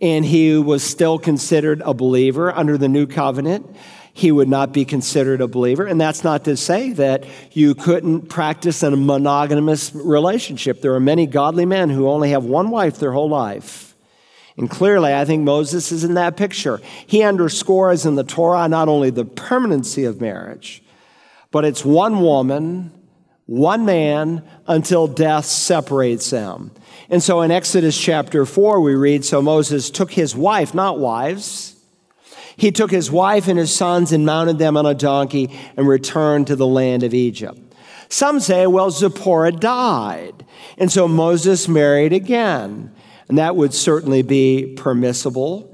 [0.00, 3.66] and he was still considered a believer under the new covenant.
[4.12, 5.84] He would not be considered a believer.
[5.84, 10.80] And that's not to say that you couldn't practice a monogamous relationship.
[10.80, 13.91] There are many godly men who only have one wife their whole life.
[14.56, 16.80] And clearly, I think Moses is in that picture.
[17.06, 20.82] He underscores in the Torah not only the permanency of marriage,
[21.50, 22.92] but it's one woman
[23.46, 26.70] one man until death separates them.
[27.10, 31.76] And so in Exodus chapter 4, we read So Moses took his wife, not wives,
[32.56, 36.46] he took his wife and his sons and mounted them on a donkey and returned
[36.46, 37.58] to the land of Egypt.
[38.08, 40.44] Some say, well, Zipporah died.
[40.76, 42.94] And so Moses married again.
[43.28, 45.68] And that would certainly be permissible.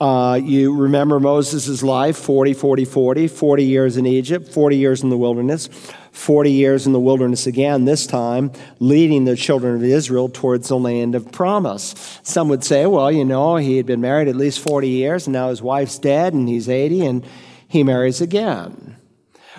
[0.00, 5.10] Uh, you remember Moses' life 40, 40, 40, 40 years in Egypt, 40 years in
[5.10, 5.68] the wilderness.
[6.14, 10.78] 40 years in the wilderness again, this time leading the children of Israel towards the
[10.78, 12.20] land of promise.
[12.22, 15.32] Some would say, well, you know, he had been married at least 40 years, and
[15.32, 17.26] now his wife's dead, and he's 80, and
[17.66, 18.96] he marries again.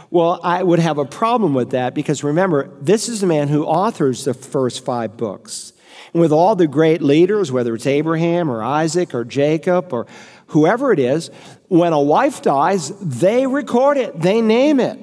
[0.10, 3.66] Well, I would have a problem with that because remember, this is the man who
[3.66, 5.74] authors the first five books.
[6.16, 10.08] With all the great leaders, whether it's Abraham or Isaac or Jacob or
[10.48, 11.30] whoever it is,
[11.68, 14.98] when a wife dies, they record it, they name it.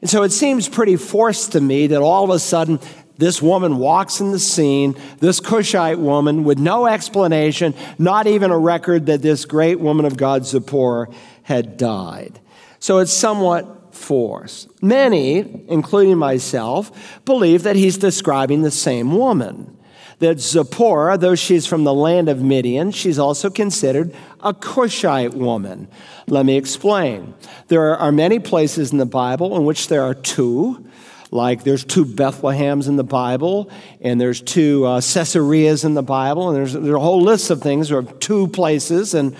[0.00, 2.80] And so it seems pretty forced to me that all of a sudden
[3.16, 8.58] this woman walks in the scene, this Cushite woman, with no explanation, not even a
[8.58, 11.06] record that this great woman of God, Zipporah,
[11.44, 12.40] had died.
[12.80, 14.82] So it's somewhat forced.
[14.82, 19.75] Many, including myself, believe that he's describing the same woman
[20.18, 25.88] that Zipporah, though she's from the land of Midian, she's also considered a Cushite woman.
[26.26, 27.34] Let me explain.
[27.68, 30.86] There are many places in the Bible in which there are two.
[31.30, 33.68] Like there's two Bethlehems in the Bible,
[34.00, 37.60] and there's two uh, Caesareas in the Bible, and there's, there's a whole list of
[37.60, 37.90] things.
[37.90, 39.36] Are two places, and,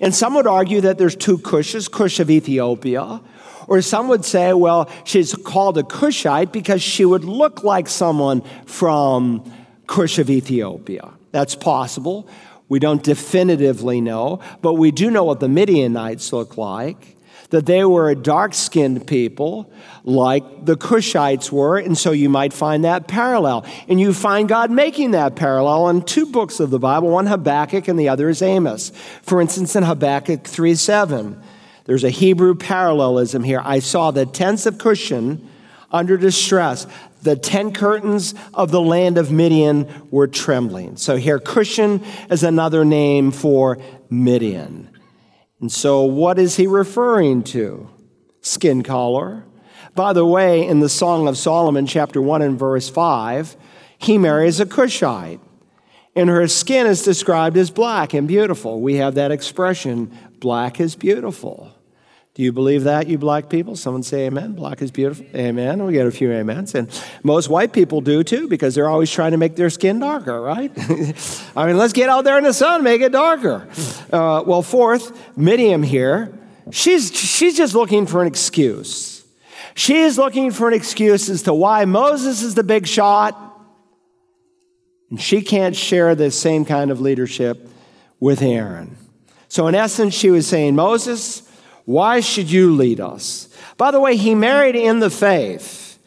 [0.00, 3.22] and some would argue that there's two Cushes, Cush of Ethiopia,
[3.66, 8.42] or some would say, well, she's called a Cushite because she would look like someone
[8.66, 9.42] from
[9.90, 11.10] Cush of Ethiopia.
[11.32, 12.28] That's possible.
[12.68, 17.16] We don't definitively know, but we do know what the Midianites look like.
[17.50, 19.68] That they were a dark skinned people
[20.04, 23.66] like the Cushites were, and so you might find that parallel.
[23.88, 27.88] And you find God making that parallel in two books of the Bible one Habakkuk
[27.88, 28.92] and the other is Amos.
[29.22, 31.42] For instance, in Habakkuk 3 7,
[31.86, 33.60] there's a Hebrew parallelism here.
[33.64, 35.44] I saw the tents of Cushan
[35.90, 36.86] under distress
[37.22, 40.96] the tent curtains of the land of Midian were trembling.
[40.96, 44.90] So here, Cushan is another name for Midian.
[45.60, 47.90] And so, what is he referring to?
[48.40, 49.44] Skin color.
[49.94, 53.56] By the way, in the Song of Solomon, chapter 1 and verse 5,
[53.98, 55.40] he marries a Cushite.
[56.16, 58.80] And her skin is described as black and beautiful.
[58.80, 61.74] We have that expression, black is beautiful.
[62.34, 63.74] Do you believe that, you black people?
[63.74, 64.52] Someone say amen.
[64.52, 65.26] Black is beautiful.
[65.34, 65.84] Amen.
[65.84, 66.74] We get a few amens.
[66.74, 66.88] And
[67.24, 70.70] most white people do too because they're always trying to make their skin darker, right?
[71.56, 73.68] I mean, let's get out there in the sun, make it darker.
[74.12, 76.32] Uh, well, fourth, Miriam here,
[76.70, 79.24] she's, she's just looking for an excuse.
[79.74, 83.50] She is looking for an excuse as to why Moses is the big shot
[85.10, 87.68] and she can't share the same kind of leadership
[88.20, 88.96] with Aaron.
[89.48, 91.42] So, in essence, she was saying, Moses,
[91.90, 93.48] why should you lead us?
[93.76, 95.98] By the way, he married in the faith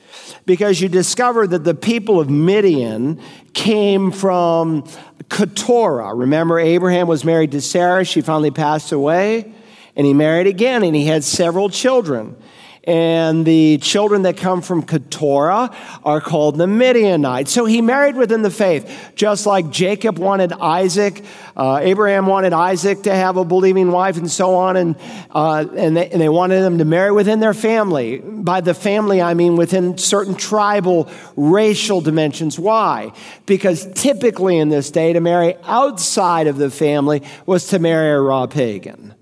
[0.46, 3.22] because you discover that the people of Midian
[3.54, 4.88] came from
[5.30, 6.16] Keturah.
[6.16, 8.06] Remember, Abraham was married to Sarah.
[8.06, 9.54] She finally passed away,
[9.98, 12.38] and he married again, and he had several children.
[12.86, 15.74] And the children that come from Keturah
[16.04, 17.54] are called the Midianites.
[17.54, 21.24] So he married within the faith, just like Jacob wanted Isaac,
[21.56, 24.76] uh, Abraham wanted Isaac to have a believing wife, and so on.
[24.76, 24.96] And,
[25.32, 28.18] uh, and, they, and they wanted them to marry within their family.
[28.20, 32.60] By the family, I mean within certain tribal, racial dimensions.
[32.60, 33.14] Why?
[33.46, 38.20] Because typically in this day, to marry outside of the family was to marry a
[38.20, 39.16] raw pagan.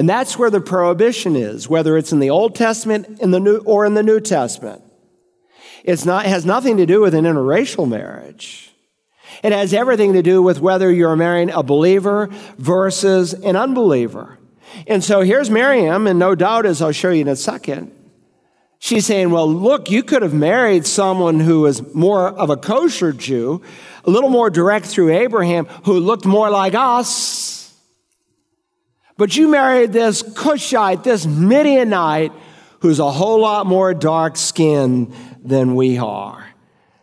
[0.00, 3.58] And that's where the prohibition is, whether it's in the Old Testament in the New,
[3.58, 4.82] or in the New Testament.
[5.84, 8.72] It's not, it has nothing to do with an interracial marriage.
[9.42, 14.38] It has everything to do with whether you're marrying a believer versus an unbeliever.
[14.86, 17.92] And so here's Miriam, and no doubt, as I'll show you in a second,
[18.78, 23.12] she's saying, Well, look, you could have married someone who was more of a kosher
[23.12, 23.60] Jew,
[24.06, 27.59] a little more direct through Abraham, who looked more like us.
[29.20, 32.32] But you married this Cushite, this Midianite,
[32.78, 35.14] who's a whole lot more dark skinned
[35.44, 36.48] than we are.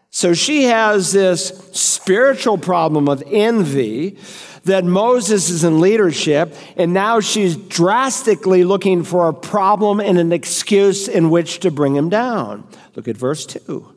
[0.10, 4.18] So she has this spiritual problem of envy
[4.64, 10.34] that Moses is in leadership, and now she's drastically looking for a problem and an
[10.34, 12.68] excuse in which to bring him down.
[12.96, 13.94] Look at verse 2.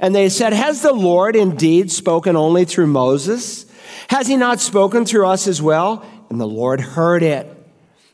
[0.00, 3.66] And they said, Has the Lord indeed spoken only through Moses?
[4.08, 6.04] Has he not spoken through us as well?
[6.32, 7.46] And the Lord heard it.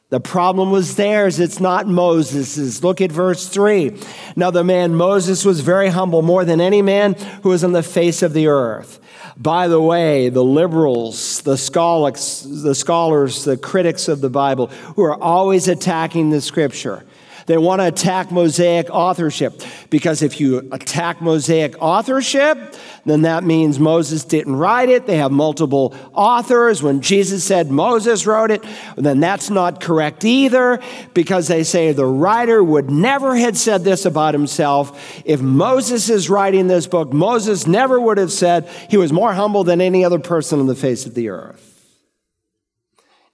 [0.09, 2.83] The problem was theirs, it's not Moses's.
[2.83, 3.97] Look at verse 3.
[4.35, 7.14] Now, the man Moses was very humble, more than any man
[7.45, 8.99] who was on the face of the earth.
[9.37, 14.66] By the way, the liberals, the scholars, the scholars, the critics of the Bible,
[14.97, 17.05] who are always attacking the scripture,
[17.49, 22.76] they want to attack Mosaic authorship because if you attack Mosaic authorship,
[23.07, 25.07] then that means Moses didn't write it.
[25.07, 26.82] They have multiple authors.
[26.82, 28.62] When Jesus said Moses wrote it,
[28.96, 30.78] then that's not correct either
[31.14, 35.22] because they say the writer would never have said this about himself.
[35.24, 39.64] If Moses is writing this book, Moses never would have said he was more humble
[39.64, 41.64] than any other person on the face of the earth.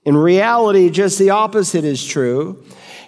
[0.05, 2.65] In reality, just the opposite is true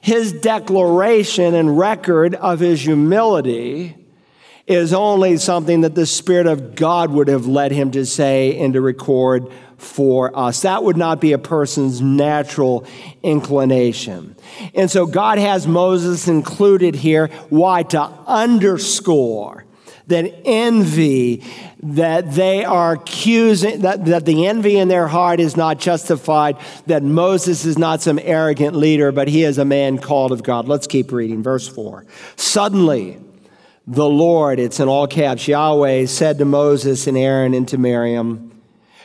[0.06, 3.96] his declaration and record of his humility
[4.64, 8.72] is only something that the Spirit of God would have led him to say and
[8.74, 10.62] to record for us.
[10.62, 12.86] That would not be a person's natural
[13.24, 14.36] inclination.
[14.76, 17.26] And so God has Moses included here.
[17.48, 17.82] Why?
[17.82, 19.64] To underscore
[20.06, 21.42] that envy
[21.94, 26.56] that they are accusing, that, that the envy in their heart is not justified,
[26.86, 30.66] that Moses is not some arrogant leader, but he is a man called of God.
[30.66, 31.42] Let's keep reading.
[31.42, 32.04] Verse 4.
[32.36, 33.18] Suddenly,
[33.86, 38.52] the Lord, it's in all caps, Yahweh said to Moses and Aaron and to Miriam,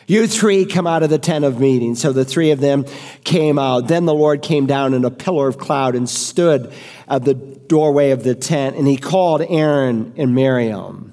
[0.07, 1.95] you three come out of the tent of meeting.
[1.95, 2.85] So the three of them
[3.23, 3.87] came out.
[3.87, 6.73] Then the Lord came down in a pillar of cloud and stood
[7.07, 11.10] at the doorway of the tent, and he called Aaron and Miriam.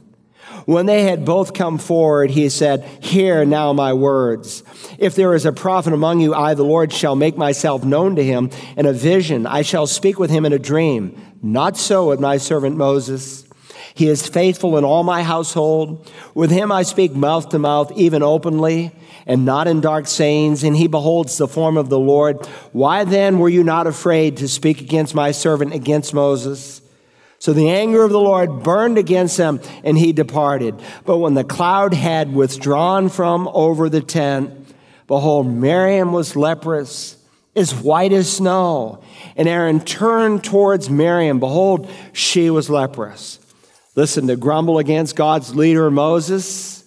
[0.68, 4.62] When they had both come forward, he said, Hear now my words.
[4.98, 8.22] If there is a prophet among you, I, the Lord, shall make myself known to
[8.22, 9.46] him in a vision.
[9.46, 11.18] I shall speak with him in a dream.
[11.40, 13.46] Not so with my servant Moses.
[13.94, 16.06] He is faithful in all my household.
[16.34, 18.92] With him I speak mouth to mouth, even openly,
[19.26, 22.44] and not in dark sayings, and he beholds the form of the Lord.
[22.72, 26.82] Why then were you not afraid to speak against my servant, against Moses?
[27.40, 30.74] So the anger of the Lord burned against them, and he departed.
[31.04, 34.74] But when the cloud had withdrawn from over the tent,
[35.06, 37.16] behold, Miriam was leprous,
[37.54, 39.02] as white as snow.
[39.36, 41.38] And Aaron turned towards Miriam.
[41.38, 43.38] Behold, she was leprous.
[43.94, 46.84] Listen, to grumble against God's leader Moses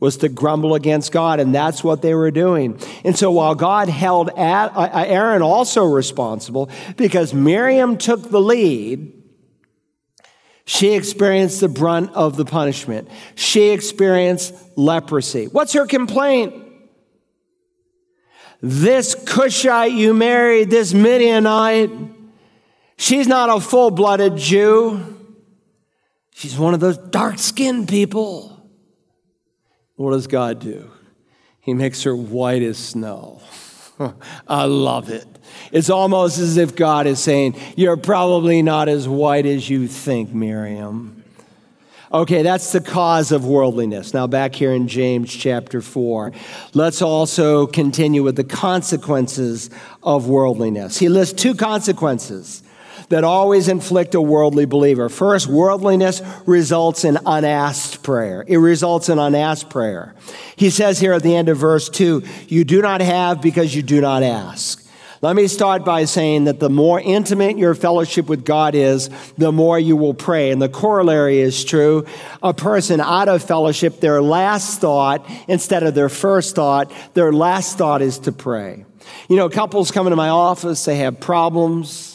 [0.00, 2.78] was to grumble against God, and that's what they were doing.
[3.04, 9.21] And so while God held Aaron also responsible because Miriam took the lead,
[10.72, 13.06] she experienced the brunt of the punishment.
[13.34, 15.44] She experienced leprosy.
[15.44, 16.54] What's her complaint?
[18.62, 21.90] This Cushite you married, this Midianite,
[22.96, 25.18] she's not a full blooded Jew.
[26.30, 28.66] She's one of those dark skinned people.
[29.96, 30.90] What does God do?
[31.60, 33.42] He makes her white as snow.
[34.48, 35.26] I love it.
[35.70, 40.32] It's almost as if God is saying, You're probably not as white as you think,
[40.32, 41.22] Miriam.
[42.12, 44.12] Okay, that's the cause of worldliness.
[44.12, 46.32] Now, back here in James chapter 4,
[46.74, 49.70] let's also continue with the consequences
[50.02, 50.98] of worldliness.
[50.98, 52.62] He lists two consequences
[53.12, 55.10] that always inflict a worldly believer.
[55.10, 58.42] First, worldliness results in unasked prayer.
[58.48, 60.14] It results in unasked prayer.
[60.56, 63.82] He says here at the end of verse 2 you do not have because you
[63.82, 64.82] do not ask.
[65.20, 69.52] Let me start by saying that the more intimate your fellowship with God is, the
[69.52, 70.50] more you will pray.
[70.50, 72.06] And the corollary is true.
[72.42, 77.76] A person out of fellowship, their last thought, instead of their first thought, their last
[77.76, 78.86] thought is to pray.
[79.28, 82.11] You know, couples come into my office, they have problems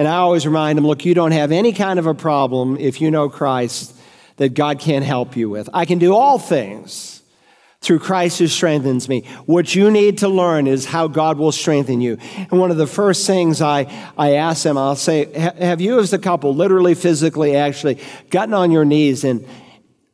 [0.00, 3.02] and I always remind them look, you don't have any kind of a problem if
[3.02, 3.94] you know Christ
[4.38, 5.68] that God can't help you with.
[5.74, 7.22] I can do all things
[7.82, 9.26] through Christ who strengthens me.
[9.44, 12.16] What you need to learn is how God will strengthen you.
[12.34, 16.14] And one of the first things I, I ask them, I'll say, Have you as
[16.14, 17.98] a couple, literally, physically, actually,
[18.30, 19.46] gotten on your knees and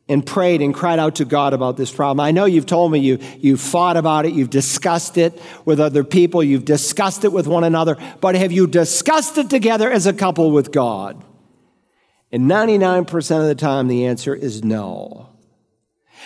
[0.09, 2.19] and prayed and cried out to God about this problem.
[2.25, 6.03] I know you've told me you, you've thought about it, you've discussed it with other
[6.03, 10.13] people, you've discussed it with one another, but have you discussed it together as a
[10.13, 11.23] couple with God?
[12.31, 15.29] And 99% of the time, the answer is no.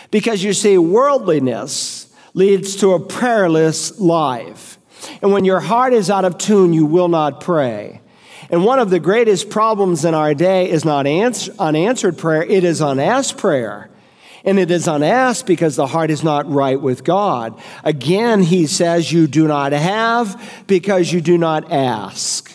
[0.10, 4.78] Because you see, worldliness leads to a prayerless life.
[5.22, 8.01] And when your heart is out of tune, you will not pray.
[8.52, 12.82] And one of the greatest problems in our day is not unanswered prayer, it is
[12.82, 13.90] unasked prayer.
[14.44, 17.62] And it is unasked because the heart is not right with God.
[17.84, 22.52] Again, he says, You do not have because you do not ask.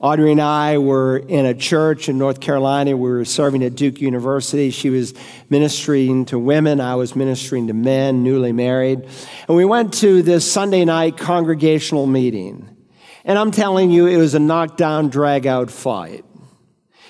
[0.00, 2.96] Audrey and I were in a church in North Carolina.
[2.96, 4.70] We were serving at Duke University.
[4.70, 5.14] She was
[5.48, 6.80] ministering to women.
[6.80, 9.08] I was ministering to men, newly married.
[9.48, 12.77] And we went to this Sunday night congregational meeting.
[13.28, 16.24] And I'm telling you, it was a knockdown, drag out fight.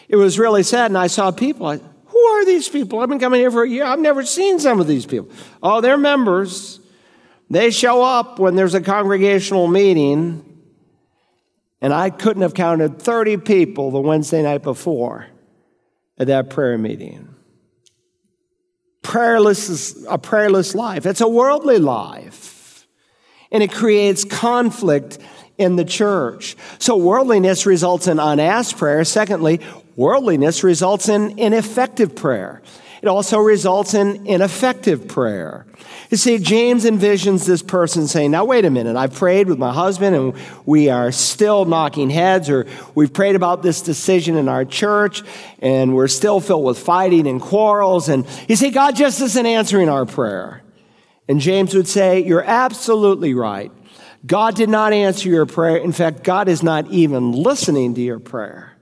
[0.08, 0.90] It was really sad.
[0.90, 2.98] And I saw people, I, who are these people?
[2.98, 3.84] I've been coming here for a year.
[3.84, 5.30] I've never seen some of these people.
[5.62, 6.80] Oh, they're members.
[7.48, 10.44] They show up when there's a congregational meeting
[11.80, 15.26] and I couldn't have counted 30 people the Wednesday night before
[16.18, 17.34] at that prayer meeting.
[19.02, 21.06] Prayerless is a prayerless life.
[21.06, 22.86] It's a worldly life.
[23.52, 25.18] And it creates conflict
[25.58, 26.56] in the church.
[26.78, 29.04] So worldliness results in unasked prayer.
[29.04, 29.60] Secondly,
[29.96, 32.62] worldliness results in ineffective prayer.
[33.02, 35.66] It also results in ineffective prayer.
[36.10, 39.72] You see, James envisions this person saying, Now, wait a minute, I've prayed with my
[39.72, 40.34] husband and
[40.66, 45.22] we are still knocking heads, or we've prayed about this decision in our church
[45.60, 48.08] and we're still filled with fighting and quarrels.
[48.08, 50.62] And you see, God just isn't answering our prayer.
[51.28, 53.70] And James would say, You're absolutely right.
[54.26, 55.76] God did not answer your prayer.
[55.76, 58.76] In fact, God is not even listening to your prayer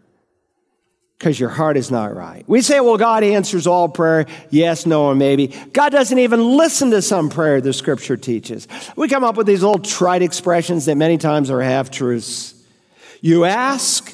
[1.18, 2.44] because your heart is not right.
[2.46, 4.26] We say, well, God answers all prayer.
[4.50, 5.48] Yes, no, and maybe.
[5.72, 8.68] God doesn't even listen to some prayer the scripture teaches.
[8.96, 12.54] We come up with these little trite expressions that many times are half truths.
[13.20, 14.12] You ask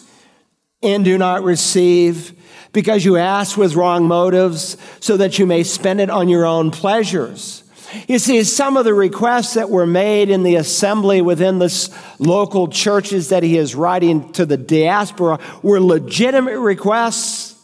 [0.83, 2.39] and do not receive
[2.73, 6.71] because you ask with wrong motives so that you may spend it on your own
[6.71, 7.62] pleasures.
[8.09, 12.69] You see, some of the requests that were made in the assembly within the local
[12.69, 17.55] churches that he is writing to the diaspora were legitimate requests.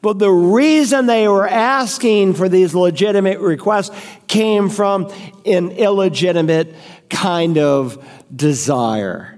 [0.00, 3.90] But the reason they were asking for these legitimate requests
[4.28, 5.12] came from
[5.44, 6.74] an illegitimate
[7.10, 8.04] kind of
[8.34, 9.37] desire.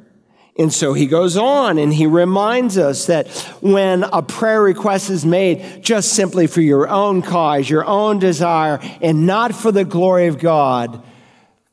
[0.60, 3.28] And so he goes on and he reminds us that
[3.62, 8.78] when a prayer request is made just simply for your own cause, your own desire,
[9.00, 11.02] and not for the glory of God,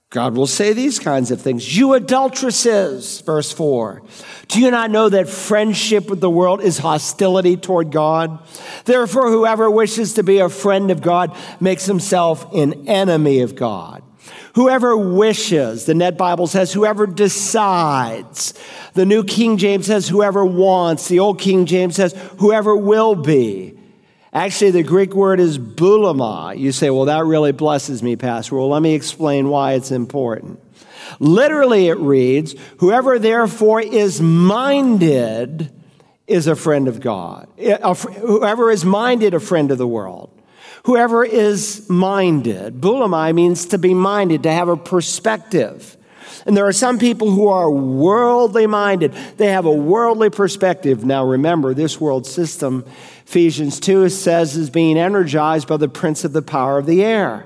[0.10, 1.78] God will say these kinds of things.
[1.78, 4.04] You adulteresses, verse 4.
[4.48, 8.40] Do you not know that friendship with the world is hostility toward God?
[8.86, 14.02] Therefore, whoever wishes to be a friend of God makes himself an enemy of God.
[14.58, 18.56] Whoever wishes, the Net Bible says, whoever decides.
[18.96, 21.08] The New King James says, whoever wants.
[21.08, 23.78] The Old King James says, whoever will be.
[24.34, 26.58] Actually, the Greek word is boulomai.
[26.58, 28.56] You say, well, that really blesses me, Pastor.
[28.56, 30.60] Well, let me explain why it's important.
[31.20, 35.72] Literally, it reads, whoever therefore is minded
[36.26, 37.48] is a friend of God.
[37.60, 40.32] Whoever is minded, a friend of the world.
[40.88, 42.80] Whoever is minded.
[42.80, 45.98] Boulomai means to be minded, to have a perspective.
[46.46, 49.12] And there are some people who are worldly minded.
[49.36, 51.04] They have a worldly perspective.
[51.04, 52.86] Now remember, this world system,
[53.26, 57.46] Ephesians 2 says, is being energized by the prince of the power of the air.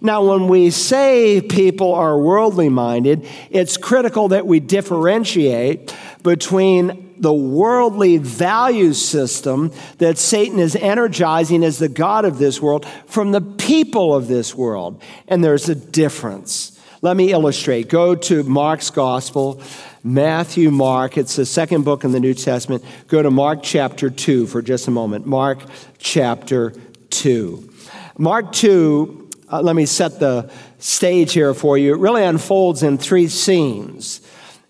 [0.00, 7.32] Now, when we say people are worldly minded, it's critical that we differentiate between the
[7.32, 13.40] worldly value system that Satan is energizing as the God of this world from the
[13.40, 15.02] people of this world.
[15.28, 16.78] And there's a difference.
[17.02, 17.88] Let me illustrate.
[17.88, 19.62] Go to Mark's Gospel,
[20.02, 21.18] Matthew, Mark.
[21.18, 22.84] It's the second book in the New Testament.
[23.08, 25.26] Go to Mark chapter 2 for just a moment.
[25.26, 25.60] Mark
[25.98, 26.72] chapter
[27.10, 27.72] 2.
[28.18, 31.94] Mark 2, uh, let me set the stage here for you.
[31.94, 34.20] It really unfolds in three scenes.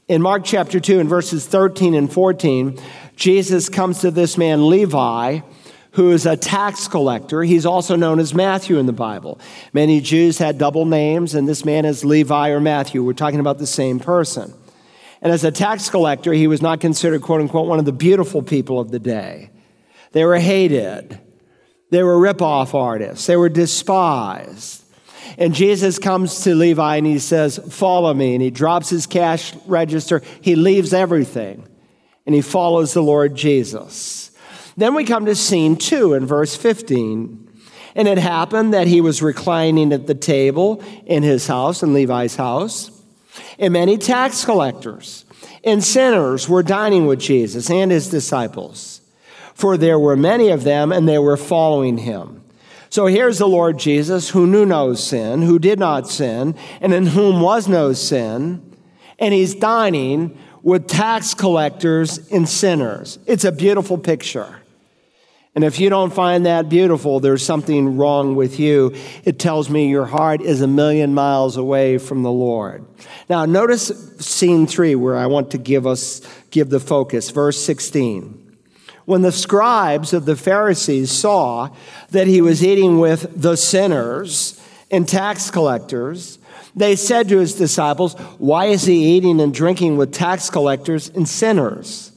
[0.08, 2.78] In Mark chapter 2, in verses 13 and 14,
[3.16, 5.40] Jesus comes to this man, Levi,
[5.92, 7.42] who is a tax collector.
[7.42, 9.40] He's also known as Matthew in the Bible.
[9.72, 13.02] Many Jews had double names, and this man is Levi or Matthew.
[13.02, 14.54] We're talking about the same person.
[15.22, 18.42] And as a tax collector, he was not considered, quote unquote, one of the beautiful
[18.42, 19.50] people of the day.
[20.12, 21.18] They were hated,
[21.90, 24.84] they were ripoff artists, they were despised.
[25.38, 28.34] And Jesus comes to Levi and he says, Follow me.
[28.34, 30.22] And he drops his cash register.
[30.40, 31.66] He leaves everything
[32.26, 34.30] and he follows the Lord Jesus.
[34.76, 37.42] Then we come to scene two in verse 15.
[37.94, 42.36] And it happened that he was reclining at the table in his house, in Levi's
[42.36, 42.90] house,
[43.58, 45.24] and many tax collectors
[45.64, 49.00] and sinners were dining with Jesus and his disciples.
[49.54, 52.42] For there were many of them, and they were following him.
[52.96, 57.04] So here's the Lord Jesus, who knew no sin, who did not sin, and in
[57.04, 58.74] whom was no sin,
[59.18, 63.18] and he's dining with tax collectors and sinners.
[63.26, 64.62] It's a beautiful picture.
[65.54, 68.94] And if you don't find that beautiful, there's something wrong with you.
[69.24, 72.82] It tells me your heart is a million miles away from the Lord.
[73.28, 73.88] Now, notice
[74.20, 78.45] scene three where I want to give us, give the focus, verse 16.
[79.06, 81.70] When the scribes of the Pharisees saw
[82.10, 86.38] that he was eating with the sinners and tax collectors,
[86.74, 91.28] they said to his disciples, Why is he eating and drinking with tax collectors and
[91.28, 92.12] sinners?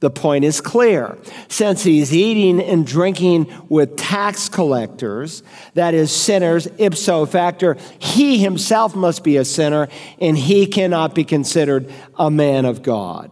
[0.00, 1.16] The point is clear.
[1.48, 5.42] Since he's eating and drinking with tax collectors,
[5.74, 9.88] that is, sinners, ipso facto, he himself must be a sinner
[10.20, 13.30] and he cannot be considered a man of God.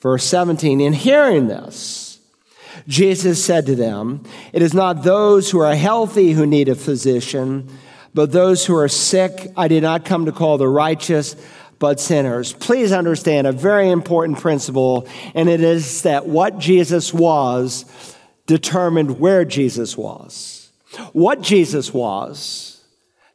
[0.00, 2.09] Verse 17 In hearing this,
[2.86, 7.68] Jesus said to them, It is not those who are healthy who need a physician,
[8.14, 9.52] but those who are sick.
[9.56, 11.36] I did not come to call the righteous
[11.78, 12.52] but sinners.
[12.52, 18.16] Please understand a very important principle, and it is that what Jesus was
[18.46, 20.70] determined where Jesus was.
[21.12, 22.84] What Jesus was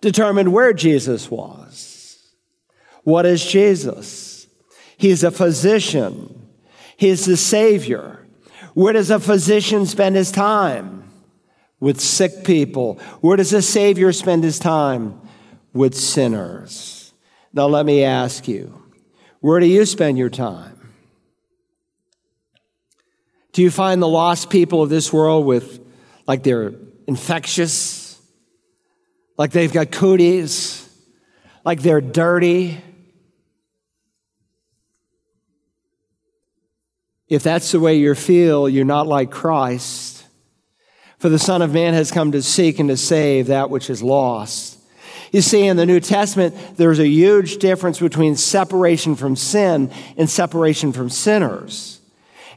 [0.02, 2.20] determined where Jesus was.
[3.04, 4.48] What is Jesus?
[4.98, 6.50] He's a physician,
[6.98, 8.25] He's the Savior.
[8.76, 11.10] Where does a physician spend his time?
[11.80, 12.96] With sick people.
[13.22, 15.22] Where does a Savior spend his time?
[15.74, 17.14] With sinners.
[17.54, 18.84] Now, let me ask you
[19.40, 20.92] where do you spend your time?
[23.54, 25.80] Do you find the lost people of this world with,
[26.28, 26.74] like, they're
[27.08, 28.22] infectious,
[29.38, 30.90] like they've got cooties,
[31.64, 32.82] like they're dirty?
[37.28, 40.26] If that's the way you feel, you're not like Christ.
[41.18, 44.04] For the Son of Man has come to seek and to save that which is
[44.04, 44.78] lost.
[45.32, 50.30] You see, in the New Testament, there's a huge difference between separation from sin and
[50.30, 52.00] separation from sinners.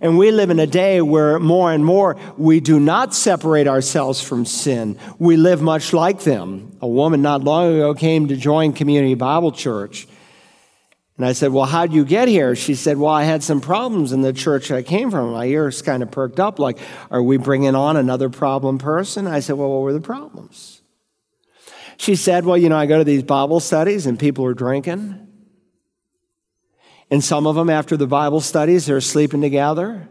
[0.01, 4.21] And we live in a day where more and more we do not separate ourselves
[4.21, 4.99] from sin.
[5.19, 6.77] We live much like them.
[6.81, 10.07] A woman not long ago came to join Community Bible Church.
[11.19, 12.55] And I said, Well, how'd you get here?
[12.55, 15.33] She said, Well, I had some problems in the church I came from.
[15.33, 16.79] My ears kind of perked up, like,
[17.11, 19.27] Are we bringing on another problem person?
[19.27, 20.81] I said, Well, what were the problems?
[21.97, 25.27] She said, Well, you know, I go to these Bible studies and people are drinking.
[27.11, 30.09] And some of them, after the Bible studies, they're sleeping together.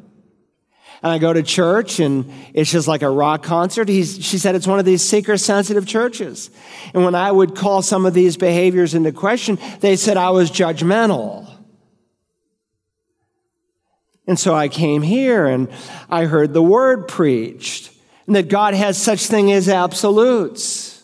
[1.03, 3.87] And I go to church and it's just like a rock concert.
[3.87, 6.49] He's, she said it's one of these seeker sensitive churches.
[6.93, 10.49] And when I would call some of these behaviors into question, they said I was
[10.49, 11.47] judgmental.
[14.25, 15.69] And so I came here and
[16.09, 17.91] I heard the word preached
[18.25, 20.96] and that God has such thing as absolutes.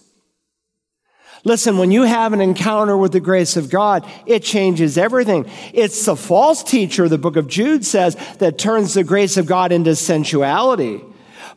[1.45, 5.45] Listen, when you have an encounter with the grace of God, it changes everything.
[5.73, 9.73] It's the false teacher, the book of Jude says, that turns the grace of God
[9.73, 11.01] into sensuality.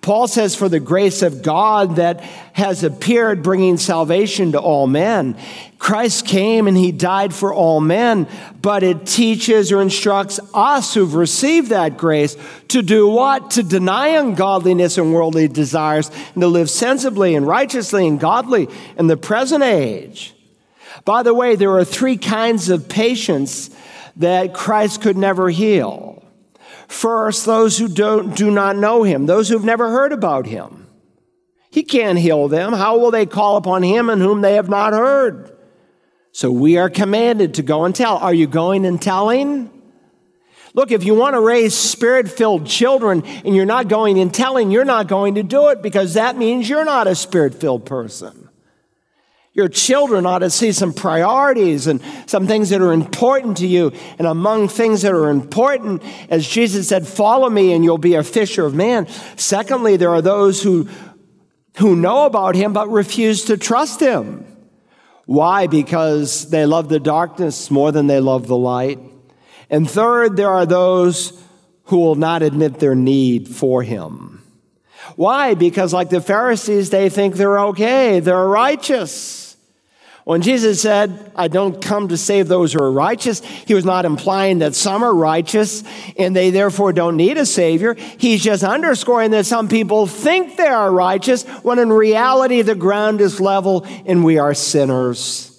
[0.01, 2.21] Paul says, For the grace of God that
[2.53, 5.37] has appeared, bringing salvation to all men.
[5.79, 8.27] Christ came and he died for all men,
[8.63, 12.37] but it teaches or instructs us who've received that grace
[12.69, 13.53] to do what?
[13.53, 18.69] To deny ungodliness and worldly desires and to live sensibly and righteously and godly
[18.99, 20.35] in the present age.
[21.05, 23.71] By the way, there are three kinds of patients
[24.17, 26.26] that Christ could never heal.
[26.89, 30.87] First, those who don't, do not know him, those who've never heard about him.
[31.71, 32.73] He can't heal them.
[32.73, 35.57] How will they call upon him in whom they have not heard?
[36.33, 38.19] So we are commanded to go and tell.
[38.19, 39.71] Are you going and telling?
[40.75, 44.71] Look, if you want to raise spirit filled children and you're not going and telling,
[44.71, 48.46] you're not going to do it because that means you're not a spirit filled person.
[49.57, 53.91] Your children ought to see some priorities and some things that are important to you.
[54.19, 58.23] And among things that are important, as Jesus said, follow me and you'll be a
[58.23, 59.07] fisher of man.
[59.37, 60.87] Secondly, there are those who,
[61.79, 64.45] who know about him but refuse to trust him.
[65.25, 65.69] Why?
[65.69, 68.99] Because they love the darkness more than they love the light.
[69.71, 71.33] And third, there are those
[71.85, 74.43] who will not admit their need for him.
[75.15, 75.55] Why?
[75.55, 79.46] Because, like the Pharisees, they think they're okay, they're righteous.
[80.27, 84.05] When Jesus said, I don't come to save those who are righteous, he was not
[84.05, 85.85] implying that some are righteous
[86.19, 87.95] and they therefore don't need a Savior.
[87.95, 93.21] He's just underscoring that some people think they are righteous when in reality the ground
[93.21, 95.56] is level and we are sinners.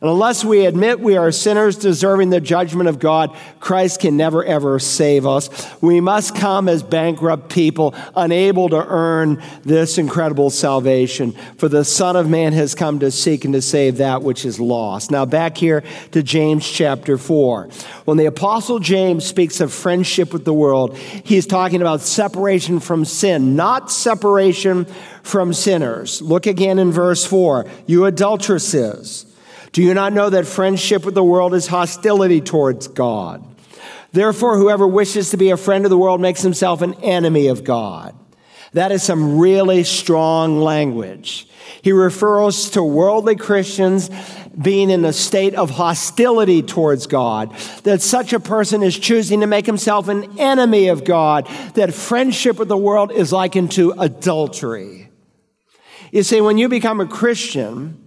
[0.00, 4.42] And unless we admit we are sinners deserving the judgment of God, Christ can never
[4.42, 5.50] ever save us.
[5.82, 11.32] We must come as bankrupt people, unable to earn this incredible salvation.
[11.58, 14.58] For the Son of Man has come to seek and to save that which is
[14.58, 15.10] lost.
[15.10, 17.68] Now, back here to James chapter 4.
[18.06, 23.04] When the Apostle James speaks of friendship with the world, he's talking about separation from
[23.04, 24.86] sin, not separation
[25.22, 26.22] from sinners.
[26.22, 27.66] Look again in verse 4.
[27.86, 29.26] You adulteresses.
[29.72, 33.46] Do you not know that friendship with the world is hostility towards God?
[34.12, 37.62] Therefore, whoever wishes to be a friend of the world makes himself an enemy of
[37.62, 38.16] God.
[38.72, 41.48] That is some really strong language.
[41.82, 44.10] He refers to worldly Christians
[44.60, 47.54] being in a state of hostility towards God,
[47.84, 52.58] that such a person is choosing to make himself an enemy of God, that friendship
[52.58, 55.10] with the world is likened to adultery.
[56.10, 57.99] You see, when you become a Christian,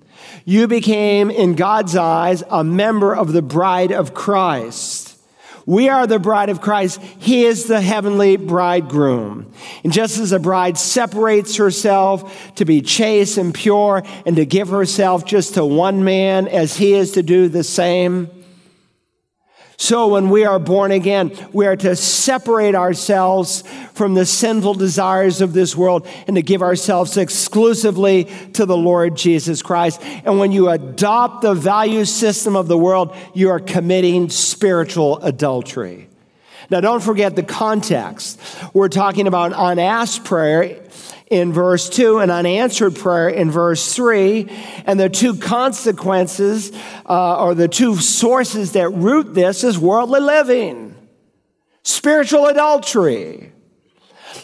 [0.46, 5.18] you became, in God's eyes, a member of the bride of Christ.
[5.66, 7.02] We are the bride of Christ.
[7.02, 9.54] He is the heavenly bridegroom.
[9.84, 14.70] And just as a bride separates herself to be chaste and pure and to give
[14.70, 18.30] herself just to one man as he is to do the same,
[19.84, 25.42] so when we are born again, we are to separate ourselves from the sinful desires
[25.42, 30.02] of this world and to give ourselves exclusively to the Lord Jesus Christ.
[30.24, 36.08] And when you adopt the value system of the world, you are committing spiritual adultery.
[36.70, 38.40] Now, don't forget the context.
[38.74, 40.82] We're talking about unasked prayer
[41.34, 44.50] in verse 2 an unanswered prayer in verse 3.
[44.86, 46.72] And the two consequences
[47.08, 50.96] uh, or the two sources that root this is worldly living,
[51.84, 53.52] spiritual adultery.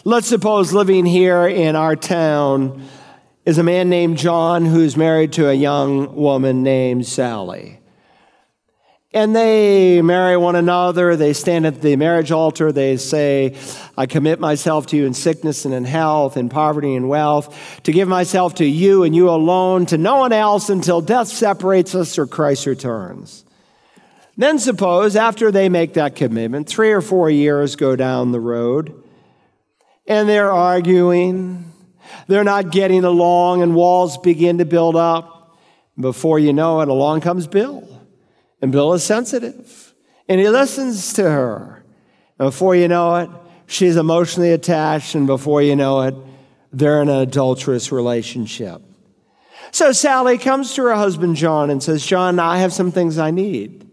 [0.04, 2.88] Let's suppose living here in our town
[3.44, 7.80] is a man named John who's married to a young woman named Sally.
[9.12, 11.16] And they marry one another.
[11.16, 12.70] They stand at the marriage altar.
[12.70, 13.56] They say,
[13.96, 17.92] I commit myself to you in sickness and in health, in poverty and wealth, to
[17.92, 22.18] give myself to you and you alone, to no one else until death separates us
[22.18, 23.44] or Christ returns.
[24.36, 28.94] Then suppose after they make that commitment, three or four years go down the road,
[30.06, 31.72] and they're arguing.
[32.28, 35.58] They're not getting along, and walls begin to build up.
[35.98, 37.99] Before you know it, along comes Bill.
[38.62, 39.94] And Bill is sensitive.
[40.28, 41.84] And he listens to her.
[42.38, 43.30] And before you know it,
[43.66, 45.14] she's emotionally attached.
[45.14, 46.14] And before you know it,
[46.72, 48.82] they're in an adulterous relationship.
[49.72, 53.30] So Sally comes to her husband, John, and says, John, I have some things I
[53.30, 53.86] need.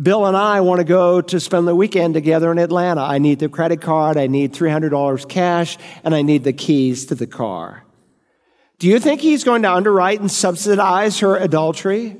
[0.00, 3.02] Bill and I want to go to spend the weekend together in Atlanta.
[3.02, 7.14] I need the credit card, I need $300 cash, and I need the keys to
[7.14, 7.84] the car.
[8.78, 12.16] Do you think he's going to underwrite and subsidize her adultery?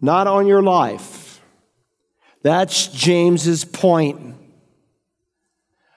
[0.00, 1.40] Not on your life.
[2.42, 4.36] That's James's point.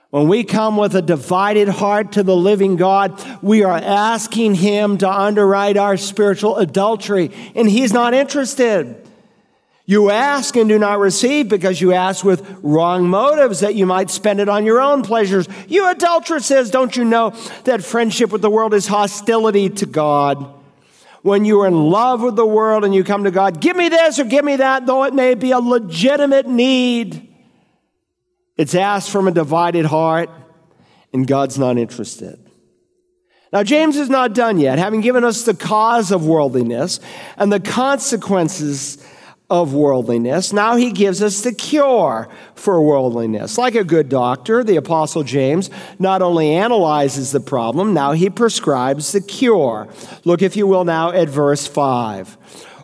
[0.09, 4.97] When we come with a divided heart to the living God, we are asking Him
[4.99, 9.03] to underwrite our spiritual adultery, and He's not interested.
[9.85, 14.09] You ask and do not receive because you ask with wrong motives that you might
[14.09, 15.47] spend it on your own pleasures.
[15.67, 17.29] You adulteresses, don't you know
[17.63, 20.56] that friendship with the world is hostility to God?
[21.21, 23.89] When you are in love with the world and you come to God, give me
[23.89, 27.27] this or give me that, though it may be a legitimate need.
[28.55, 30.29] It's asked from a divided heart,
[31.13, 32.39] and God's not interested.
[33.53, 36.99] Now, James is not done yet, having given us the cause of worldliness
[37.37, 38.97] and the consequences
[39.49, 40.51] of worldliness.
[40.51, 43.57] Now he gives us the cure for worldliness.
[43.57, 45.69] Like a good doctor, the Apostle James
[45.99, 49.87] not only analyzes the problem, now he prescribes the cure.
[50.25, 52.37] Look, if you will, now at verse 5.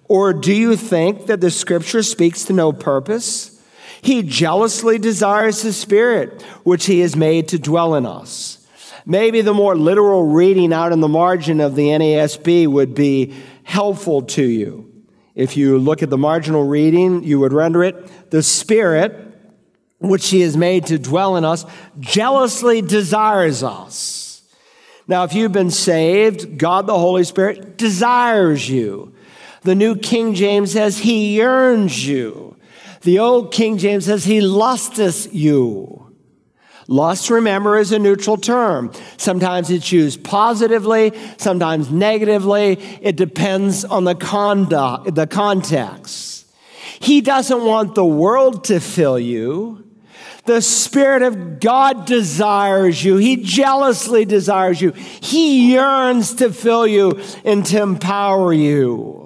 [0.06, 3.62] Or do you think that the scripture speaks to no purpose?
[4.02, 8.66] He jealously desires the Spirit, which he has made to dwell in us.
[9.06, 13.34] Maybe the more literal reading out in the margin of the NASB would be
[13.64, 14.93] helpful to you.
[15.36, 19.16] If you look at the marginal reading, you would render it the Spirit,
[20.00, 21.66] which He has made to dwell in us,
[22.00, 24.44] jealously desires us.
[25.08, 29.14] Now, if you've been saved, God the Holy Spirit desires you.
[29.62, 32.56] The New King James says He yearns you.
[33.02, 36.03] The Old King James says He lusteth you.
[36.94, 38.92] Lust, remember, is a neutral term.
[39.18, 42.74] Sometimes it's used positively, sometimes negatively.
[43.02, 46.46] It depends on the conduct, the context.
[47.00, 49.90] He doesn't want the world to fill you.
[50.46, 53.18] The Spirit of God desires you.
[53.18, 54.92] He jealously desires you.
[54.92, 59.23] He yearns to fill you and to empower you.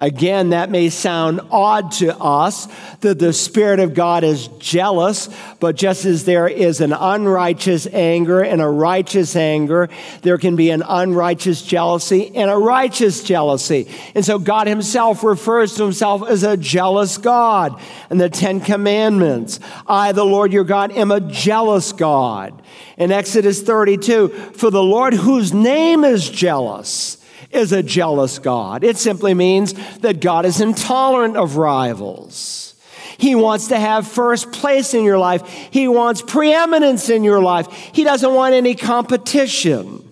[0.00, 2.68] Again, that may sound odd to us
[3.00, 5.28] that the Spirit of God is jealous,
[5.58, 9.88] but just as there is an unrighteous anger and a righteous anger,
[10.22, 13.88] there can be an unrighteous jealousy and a righteous jealousy.
[14.14, 17.80] And so God Himself refers to Himself as a jealous God.
[18.08, 22.62] In the Ten Commandments, I, the Lord your God, am a jealous God.
[22.98, 27.17] In Exodus 32, for the Lord whose name is jealous,
[27.50, 28.84] is a jealous God.
[28.84, 32.74] It simply means that God is intolerant of rivals.
[33.16, 35.42] He wants to have first place in your life.
[35.70, 37.66] He wants preeminence in your life.
[37.92, 40.07] He doesn't want any competition.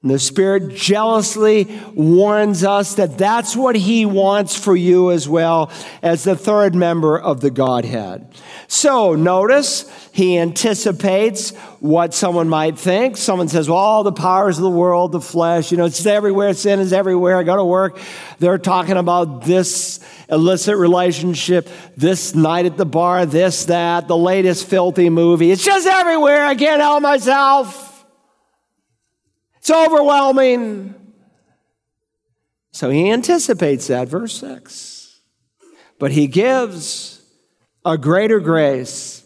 [0.00, 5.72] And the Spirit jealously warns us that that's what He wants for you as well
[6.02, 8.32] as the third member of the Godhead.
[8.68, 13.16] So notice He anticipates what someone might think.
[13.16, 16.54] Someone says, well, all the powers of the world, the flesh, you know, it's everywhere,
[16.54, 17.36] sin is everywhere.
[17.36, 17.98] I go to work.
[18.38, 19.98] They're talking about this
[20.30, 25.50] illicit relationship, this night at the bar, this, that, the latest filthy movie.
[25.50, 26.46] It's just everywhere.
[26.46, 27.87] I can't help myself.
[29.58, 30.94] It's overwhelming.
[32.72, 35.20] So he anticipates that, verse 6.
[35.98, 37.22] But he gives
[37.84, 39.24] a greater grace.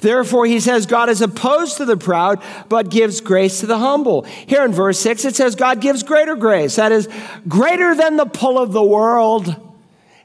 [0.00, 4.22] Therefore, he says, God is opposed to the proud, but gives grace to the humble.
[4.22, 6.76] Here in verse 6, it says, God gives greater grace.
[6.76, 7.08] That is,
[7.48, 9.71] greater than the pull of the world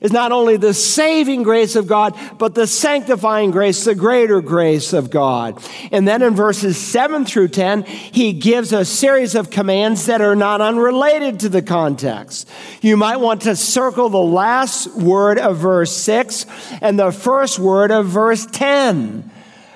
[0.01, 4.93] is not only the saving grace of God, but the sanctifying grace, the greater grace
[4.93, 5.61] of God.
[5.91, 10.35] And then in verses 7 through 10, he gives a series of commands that are
[10.35, 12.49] not unrelated to the context.
[12.81, 16.45] You might want to circle the last word of verse 6
[16.81, 19.31] and the first word of verse 10.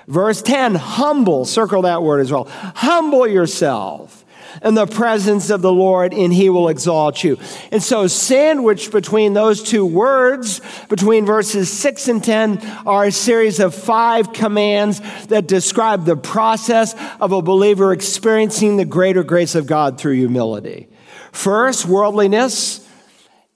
[0.08, 2.46] Verse 10, humble, circle that word as well.
[2.50, 4.21] Humble yourself
[4.64, 7.40] in the presence of the Lord, and he will exalt you.
[7.72, 13.60] And so, sandwiched between those two words, between verses 6 and 10, are a series
[13.60, 19.66] of five commands that describe the process of a believer experiencing the greater grace of
[19.66, 20.88] God through humility.
[21.32, 22.88] First, worldliness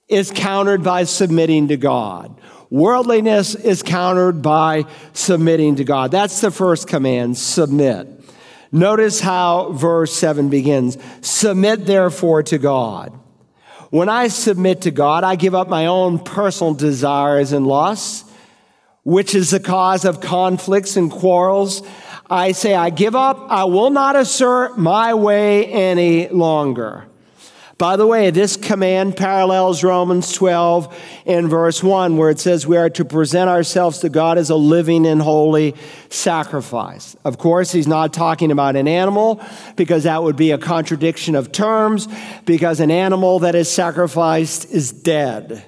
[0.08, 2.40] is countered by submitting to God.
[2.70, 6.10] Worldliness is countered by submitting to God.
[6.10, 8.15] That's the first command submit.
[8.72, 13.18] Notice how verse 7 begins Submit therefore to God.
[13.90, 18.30] When I submit to God, I give up my own personal desires and lusts,
[19.04, 21.82] which is the cause of conflicts and quarrels.
[22.28, 23.46] I say, I give up.
[23.48, 27.06] I will not assert my way any longer.
[27.78, 32.78] By the way, this command parallels Romans 12 in verse 1, where it says we
[32.78, 35.74] are to present ourselves to God as a living and holy
[36.08, 37.16] sacrifice.
[37.22, 39.44] Of course, he's not talking about an animal
[39.76, 42.08] because that would be a contradiction of terms,
[42.46, 45.62] because an animal that is sacrificed is dead.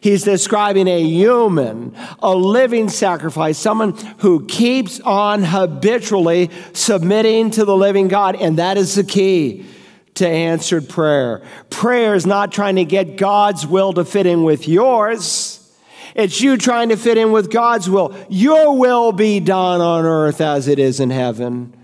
[0.00, 7.76] He's describing a human, a living sacrifice, someone who keeps on habitually submitting to the
[7.76, 8.36] living God.
[8.36, 9.66] And that is the key
[10.14, 11.42] to answered prayer.
[11.70, 15.60] Prayer is not trying to get God's will to fit in with yours.
[16.14, 18.14] It's you trying to fit in with God's will.
[18.28, 21.74] Your will be done on earth as it is in heaven.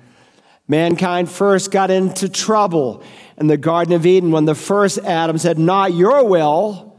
[0.69, 3.03] Mankind first got into trouble
[3.37, 6.97] in the Garden of Eden when the first Adam said, Not your will,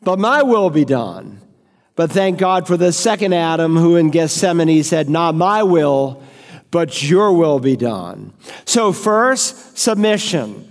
[0.00, 1.42] but my will be done.
[1.96, 6.22] But thank God for the second Adam who in Gethsemane said, Not my will,
[6.70, 8.32] but your will be done.
[8.64, 10.66] So, first, submission.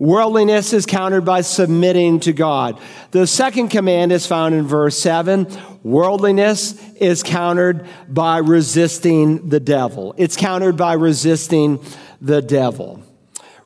[0.00, 2.80] Worldliness is countered by submitting to God.
[3.10, 5.46] The second command is found in verse 7.
[5.82, 10.14] Worldliness is countered by resisting the devil.
[10.16, 11.84] It's countered by resisting
[12.18, 13.02] the devil.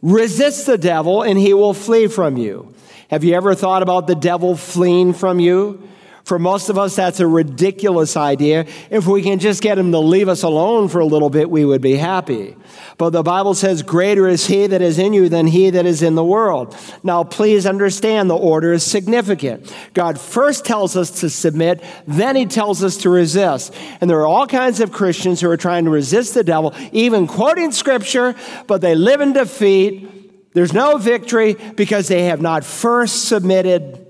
[0.02, 2.74] Resist the devil and he will flee from you.
[3.10, 5.88] Have you ever thought about the devil fleeing from you?
[6.24, 8.66] For most of us, that's a ridiculous idea.
[8.90, 11.66] If we can just get him to leave us alone for a little bit, we
[11.66, 12.56] would be happy.
[12.96, 16.02] But the Bible says, Greater is he that is in you than he that is
[16.02, 16.74] in the world.
[17.02, 19.70] Now, please understand the order is significant.
[19.92, 23.74] God first tells us to submit, then he tells us to resist.
[24.00, 27.26] And there are all kinds of Christians who are trying to resist the devil, even
[27.26, 28.34] quoting scripture,
[28.66, 30.10] but they live in defeat.
[30.54, 34.03] There's no victory because they have not first submitted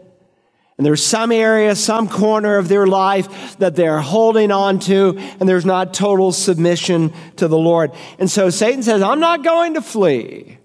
[0.76, 5.48] And there's some area, some corner of their life that they're holding on to, and
[5.48, 7.92] there's not total submission to the Lord.
[8.18, 10.58] And so Satan says, I'm not going to flee.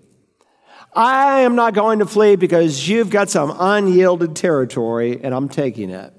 [0.95, 5.91] I am not going to flee because you've got some unyielded territory, and I'm taking
[5.91, 6.11] it.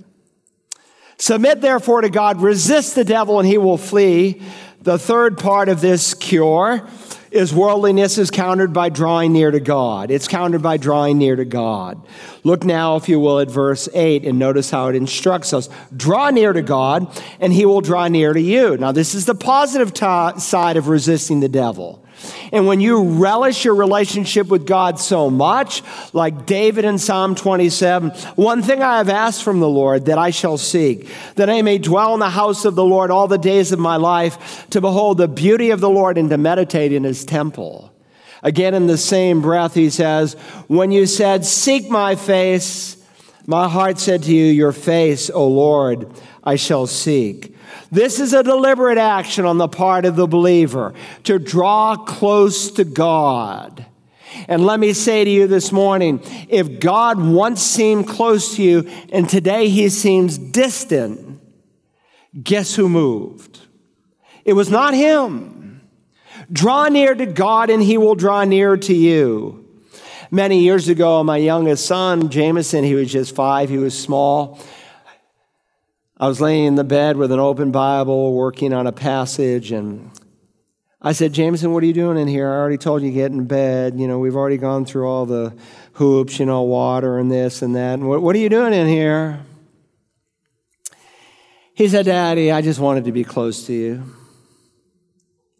[1.18, 4.40] Submit therefore to God, resist the devil, and he will flee.
[4.82, 6.88] The third part of this cure
[7.30, 10.10] is worldliness is countered by drawing near to God.
[10.10, 12.00] It's countered by drawing near to God.
[12.42, 15.68] Look now, if you will, at verse 8 and notice how it instructs us.
[15.96, 17.06] Draw near to God,
[17.38, 18.76] and he will draw near to you.
[18.76, 21.99] Now, this is the positive t- side of resisting the devil.
[22.52, 28.10] And when you relish your relationship with God so much, like David in Psalm 27,
[28.36, 31.78] one thing I have asked from the Lord that I shall seek, that I may
[31.78, 35.18] dwell in the house of the Lord all the days of my life, to behold
[35.18, 37.92] the beauty of the Lord and to meditate in his temple.
[38.42, 40.34] Again, in the same breath, he says,
[40.66, 42.96] When you said, Seek my face,
[43.46, 46.10] my heart said to you, Your face, O Lord,
[46.42, 47.54] I shall seek.
[47.90, 52.84] This is a deliberate action on the part of the believer to draw close to
[52.84, 53.86] God.
[54.46, 58.90] And let me say to you this morning if God once seemed close to you
[59.12, 61.40] and today he seems distant,
[62.40, 63.58] guess who moved?
[64.44, 65.82] It was not him.
[66.52, 69.66] Draw near to God and he will draw near to you.
[70.30, 74.60] Many years ago, my youngest son, Jameson, he was just five, he was small.
[76.20, 80.10] I was laying in the bed with an open Bible, working on a passage, and
[81.00, 82.46] I said, Jameson, what are you doing in here?
[82.46, 83.98] I already told you get in bed.
[83.98, 85.56] You know, we've already gone through all the
[85.94, 87.94] hoops, you know, water and this and that.
[87.94, 89.40] And what, what are you doing in here?
[91.72, 94.02] He said, Daddy, I just wanted to be close to you.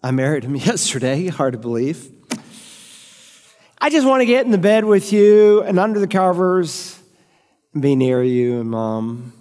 [0.02, 2.12] I married him yesterday, hard to believe.
[3.78, 7.00] I just want to get in the bed with you and under the covers
[7.72, 9.39] and be near you and mom.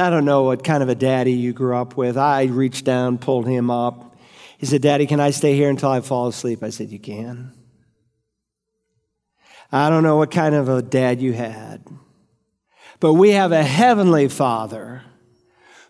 [0.00, 2.16] I don't know what kind of a daddy you grew up with.
[2.16, 4.16] I reached down, pulled him up.
[4.58, 6.62] He said, Daddy, can I stay here until I fall asleep?
[6.62, 7.52] I said, You can.
[9.72, 11.82] I don't know what kind of a dad you had,
[12.98, 15.02] but we have a heavenly father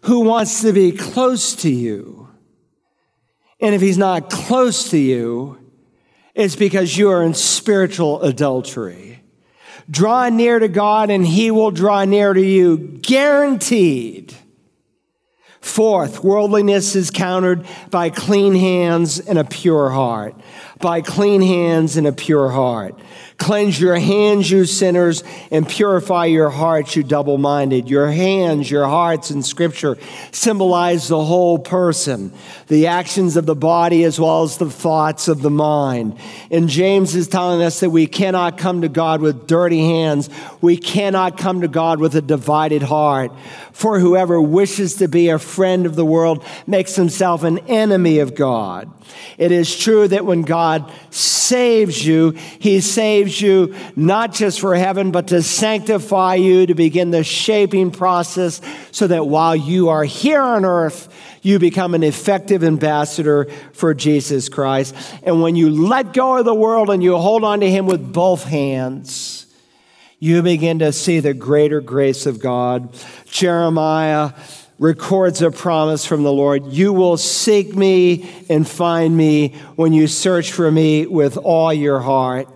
[0.02, 2.28] who wants to be close to you.
[3.60, 5.58] And if he's not close to you,
[6.34, 9.09] it's because you are in spiritual adultery.
[9.90, 12.78] Draw near to God and he will draw near to you.
[13.02, 14.34] Guaranteed.
[15.60, 20.34] Fourth, worldliness is countered by clean hands and a pure heart.
[20.80, 22.98] By clean hands and a pure heart.
[23.40, 27.88] Cleanse your hands, you sinners, and purify your hearts, you double minded.
[27.88, 29.96] Your hands, your hearts in Scripture
[30.30, 32.32] symbolize the whole person,
[32.68, 36.18] the actions of the body as well as the thoughts of the mind.
[36.50, 40.28] And James is telling us that we cannot come to God with dirty hands.
[40.60, 43.32] We cannot come to God with a divided heart.
[43.72, 48.34] For whoever wishes to be a friend of the world makes himself an enemy of
[48.34, 48.90] God.
[49.38, 50.42] It is true that when
[50.78, 56.74] God saves you, he saves you not just for heaven, but to sanctify you, to
[56.74, 58.60] begin the shaping process
[58.92, 61.08] so that while you are here on earth,
[61.42, 64.94] you become an effective ambassador for Jesus Christ.
[65.22, 68.12] And when you let go of the world and you hold on to him with
[68.12, 69.46] both hands,
[70.20, 72.94] you begin to see the greater grace of God.
[73.24, 74.32] Jeremiah
[74.80, 80.08] records a promise from the Lord You will seek me and find me when you
[80.08, 82.48] search for me with all your heart.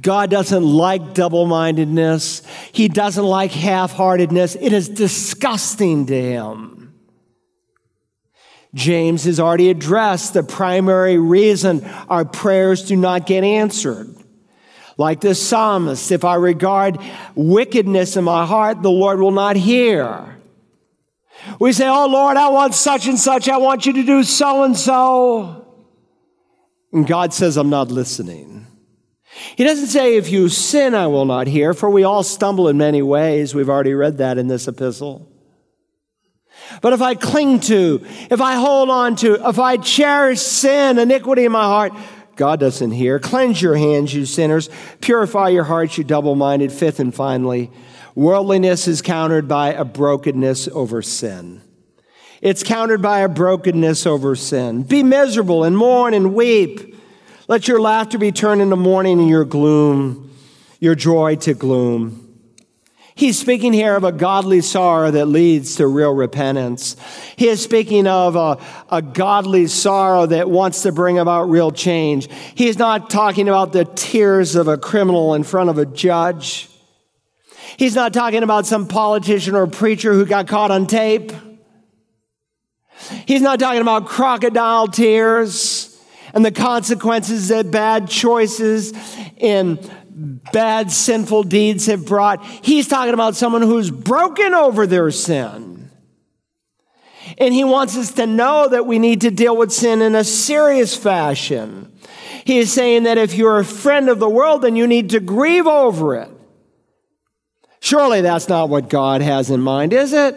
[0.00, 4.54] God doesn't like double mindedness, He doesn't like half heartedness.
[4.54, 6.94] It is disgusting to Him.
[8.72, 14.14] James has already addressed the primary reason our prayers do not get answered.
[14.98, 16.98] Like the psalmist, if I regard
[17.34, 20.35] wickedness in my heart, the Lord will not hear.
[21.58, 23.48] We say, Oh Lord, I want such and such.
[23.48, 25.66] I want you to do so and so.
[26.92, 28.66] And God says, I'm not listening.
[29.56, 32.78] He doesn't say, If you sin, I will not hear, for we all stumble in
[32.78, 33.54] many ways.
[33.54, 35.30] We've already read that in this epistle.
[36.80, 41.44] But if I cling to, if I hold on to, if I cherish sin, iniquity
[41.44, 41.92] in my heart,
[42.34, 43.18] God doesn't hear.
[43.18, 44.68] Cleanse your hands, you sinners.
[45.00, 46.70] Purify your hearts, you double minded.
[46.70, 47.70] Fifth and finally,
[48.16, 51.60] Worldliness is countered by a brokenness over sin.
[52.40, 54.84] It's countered by a brokenness over sin.
[54.84, 56.96] Be miserable and mourn and weep.
[57.46, 60.34] Let your laughter be turned into mourning and your gloom,
[60.80, 62.22] your joy to gloom.
[63.14, 66.96] He's speaking here of a godly sorrow that leads to real repentance.
[67.36, 68.58] He is speaking of a,
[68.90, 72.30] a godly sorrow that wants to bring about real change.
[72.54, 76.70] He's not talking about the tears of a criminal in front of a judge.
[77.76, 81.32] He's not talking about some politician or preacher who got caught on tape.
[83.26, 85.92] He's not talking about crocodile tears
[86.32, 88.92] and the consequences that bad choices
[89.40, 89.78] and
[90.52, 92.44] bad sinful deeds have brought.
[92.44, 95.90] He's talking about someone who's broken over their sin.
[97.38, 100.24] And he wants us to know that we need to deal with sin in a
[100.24, 101.92] serious fashion.
[102.44, 105.20] He is saying that if you're a friend of the world, then you need to
[105.20, 106.30] grieve over it.
[107.80, 110.34] Surely that's not what God has in mind, is it?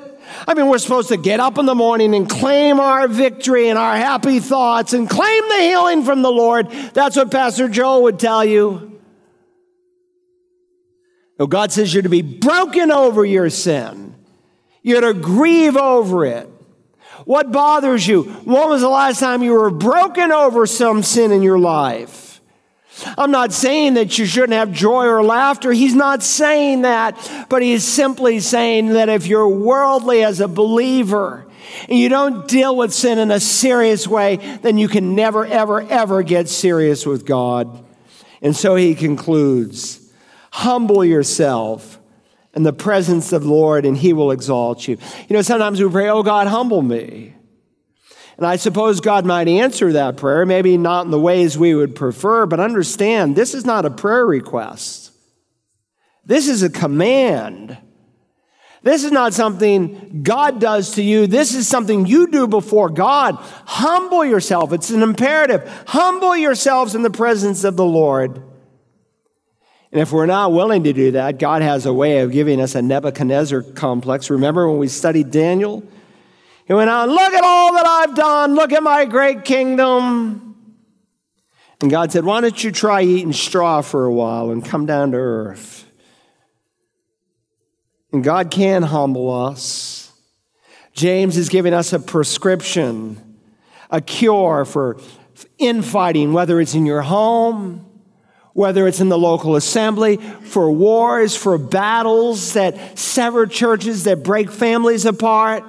[0.47, 3.79] I mean, we're supposed to get up in the morning and claim our victory and
[3.79, 6.69] our happy thoughts and claim the healing from the Lord.
[6.93, 8.99] That's what Pastor Joel would tell you.
[11.39, 14.13] No, God says you're to be broken over your sin.
[14.83, 16.49] You're to grieve over it.
[17.25, 18.23] What bothers you?
[18.23, 22.28] When was the last time you were broken over some sin in your life?
[23.17, 25.71] I'm not saying that you shouldn't have joy or laughter.
[25.71, 31.45] He's not saying that, but he's simply saying that if you're worldly as a believer
[31.87, 35.81] and you don't deal with sin in a serious way, then you can never, ever,
[35.81, 37.85] ever get serious with God.
[38.41, 39.99] And so he concludes
[40.51, 41.99] humble yourself
[42.55, 44.97] in the presence of the Lord, and he will exalt you.
[45.27, 47.35] You know, sometimes we pray, Oh God, humble me.
[48.39, 51.93] And I suppose God might answer that prayer, maybe not in the ways we would
[51.93, 55.11] prefer, but understand this is not a prayer request.
[56.23, 57.77] This is a command.
[58.81, 61.27] This is not something God does to you.
[61.27, 63.35] This is something you do before God.
[63.65, 64.71] Humble yourself.
[64.71, 65.69] It's an imperative.
[65.87, 68.37] Humble yourselves in the presence of the Lord.
[69.91, 72.73] And if we're not willing to do that, God has a way of giving us
[72.73, 74.29] a Nebuchadnezzar complex.
[74.29, 75.83] Remember when we studied Daniel?
[76.69, 78.53] He went on, Look at all that I've done.
[78.53, 80.55] Look at my great kingdom.
[81.81, 85.11] And God said, Why don't you try eating straw for a while and come down
[85.11, 85.85] to earth?
[88.13, 90.11] And God can humble us.
[90.93, 93.39] James is giving us a prescription,
[93.89, 94.99] a cure for
[95.57, 97.85] infighting, whether it's in your home,
[98.53, 104.51] whether it's in the local assembly, for wars, for battles that sever churches, that break
[104.51, 105.63] families apart.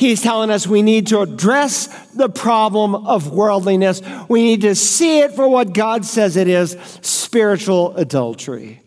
[0.00, 4.00] He's telling us we need to address the problem of worldliness.
[4.30, 8.80] We need to see it for what God says it is spiritual adultery.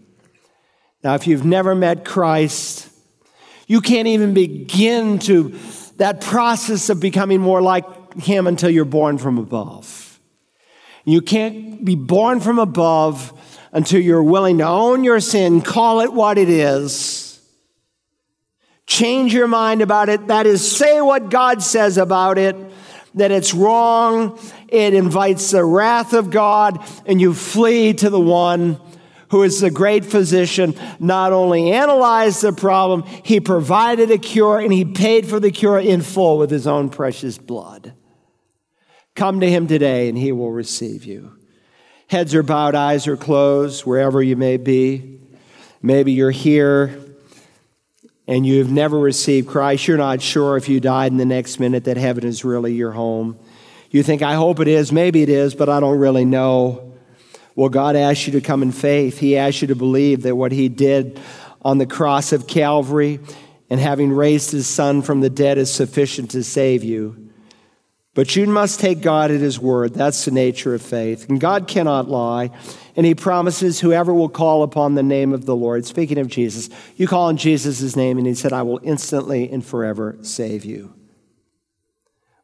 [1.03, 2.89] Now, if you've never met Christ,
[3.67, 5.55] you can't even begin to
[5.97, 7.85] that process of becoming more like
[8.15, 10.19] Him until you're born from above.
[11.05, 13.39] You can't be born from above
[13.71, 17.32] until you're willing to own your sin, call it what it is
[18.85, 20.27] Change your mind about it.
[20.27, 22.55] That is, say what God says about it,
[23.15, 24.39] that it's wrong.
[24.67, 28.79] It invites the wrath of God, and you flee to the one
[29.29, 34.71] who is the great physician, not only analyzed the problem, he provided a cure and
[34.71, 37.95] he paid for the cure in full with his own precious blood.
[39.15, 41.35] Come to him today and he will receive you.
[42.09, 45.19] Heads are bowed, eyes are closed, wherever you may be.
[45.81, 47.02] Maybe you're here
[48.33, 51.83] and you've never received Christ, you're not sure if you died in the next minute
[51.83, 53.37] that heaven is really your home.
[53.91, 56.95] You think, I hope it is, maybe it is, but I don't really know.
[57.55, 59.19] Well, God asks you to come in faith.
[59.19, 61.19] He asks you to believe that what He did
[61.61, 63.19] on the cross of Calvary
[63.69, 67.29] and having raised His Son from the dead is sufficient to save you.
[68.15, 69.93] But you must take God at His word.
[69.93, 71.29] That's the nature of faith.
[71.29, 72.49] And God cannot lie.
[72.95, 76.69] And He promises whoever will call upon the name of the Lord, speaking of Jesus,
[76.95, 80.93] you call on Jesus' name, and He said, I will instantly and forever save you.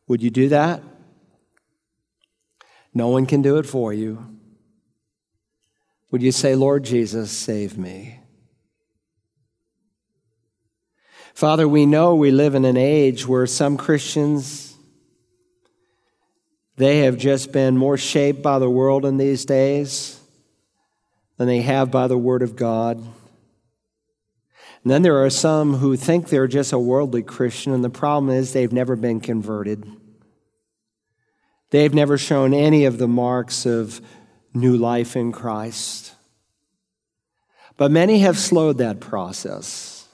[0.07, 0.81] Would you do that?
[2.93, 4.39] No one can do it for you.
[6.11, 8.19] Would you say, Lord Jesus, save me?
[11.35, 14.75] Father, we know we live in an age where some Christians
[16.75, 20.18] they have just been more shaped by the world in these days
[21.39, 22.97] than they have by the Word of God.
[22.97, 28.29] And then there are some who think they're just a worldly Christian, and the problem
[28.29, 29.89] is they've never been converted.
[31.69, 34.01] They've never shown any of the marks of
[34.53, 36.13] new life in Christ.
[37.77, 40.09] But many have slowed that process.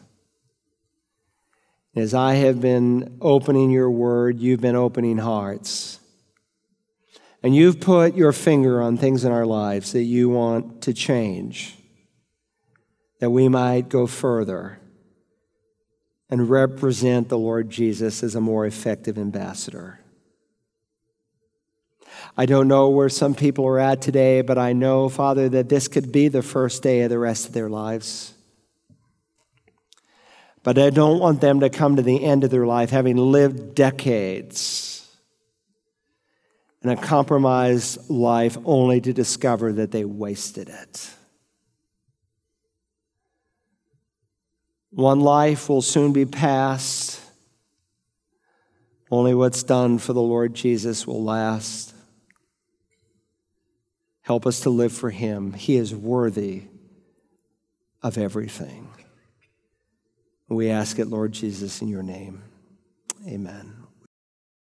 [1.96, 6.00] As I have been opening your word, you've been opening hearts.
[7.46, 11.76] And you've put your finger on things in our lives that you want to change,
[13.20, 14.80] that we might go further
[16.28, 20.00] and represent the Lord Jesus as a more effective ambassador.
[22.36, 25.88] I don't know where some people are at today, but I know, Father, that this
[25.88, 28.34] could be the first day of the rest of their lives.
[30.64, 33.76] But I don't want them to come to the end of their life having lived
[33.76, 34.95] decades
[36.90, 41.10] a compromised life only to discover that they wasted it.
[44.92, 47.20] One life will soon be past.
[49.12, 51.94] Only what's done for the Lord Jesus will last.
[54.22, 55.54] Help us to live for Him.
[55.54, 56.64] He is worthy
[58.02, 58.90] of everything.
[60.48, 62.44] We ask it, Lord Jesus, in your name.
[63.28, 63.75] Amen.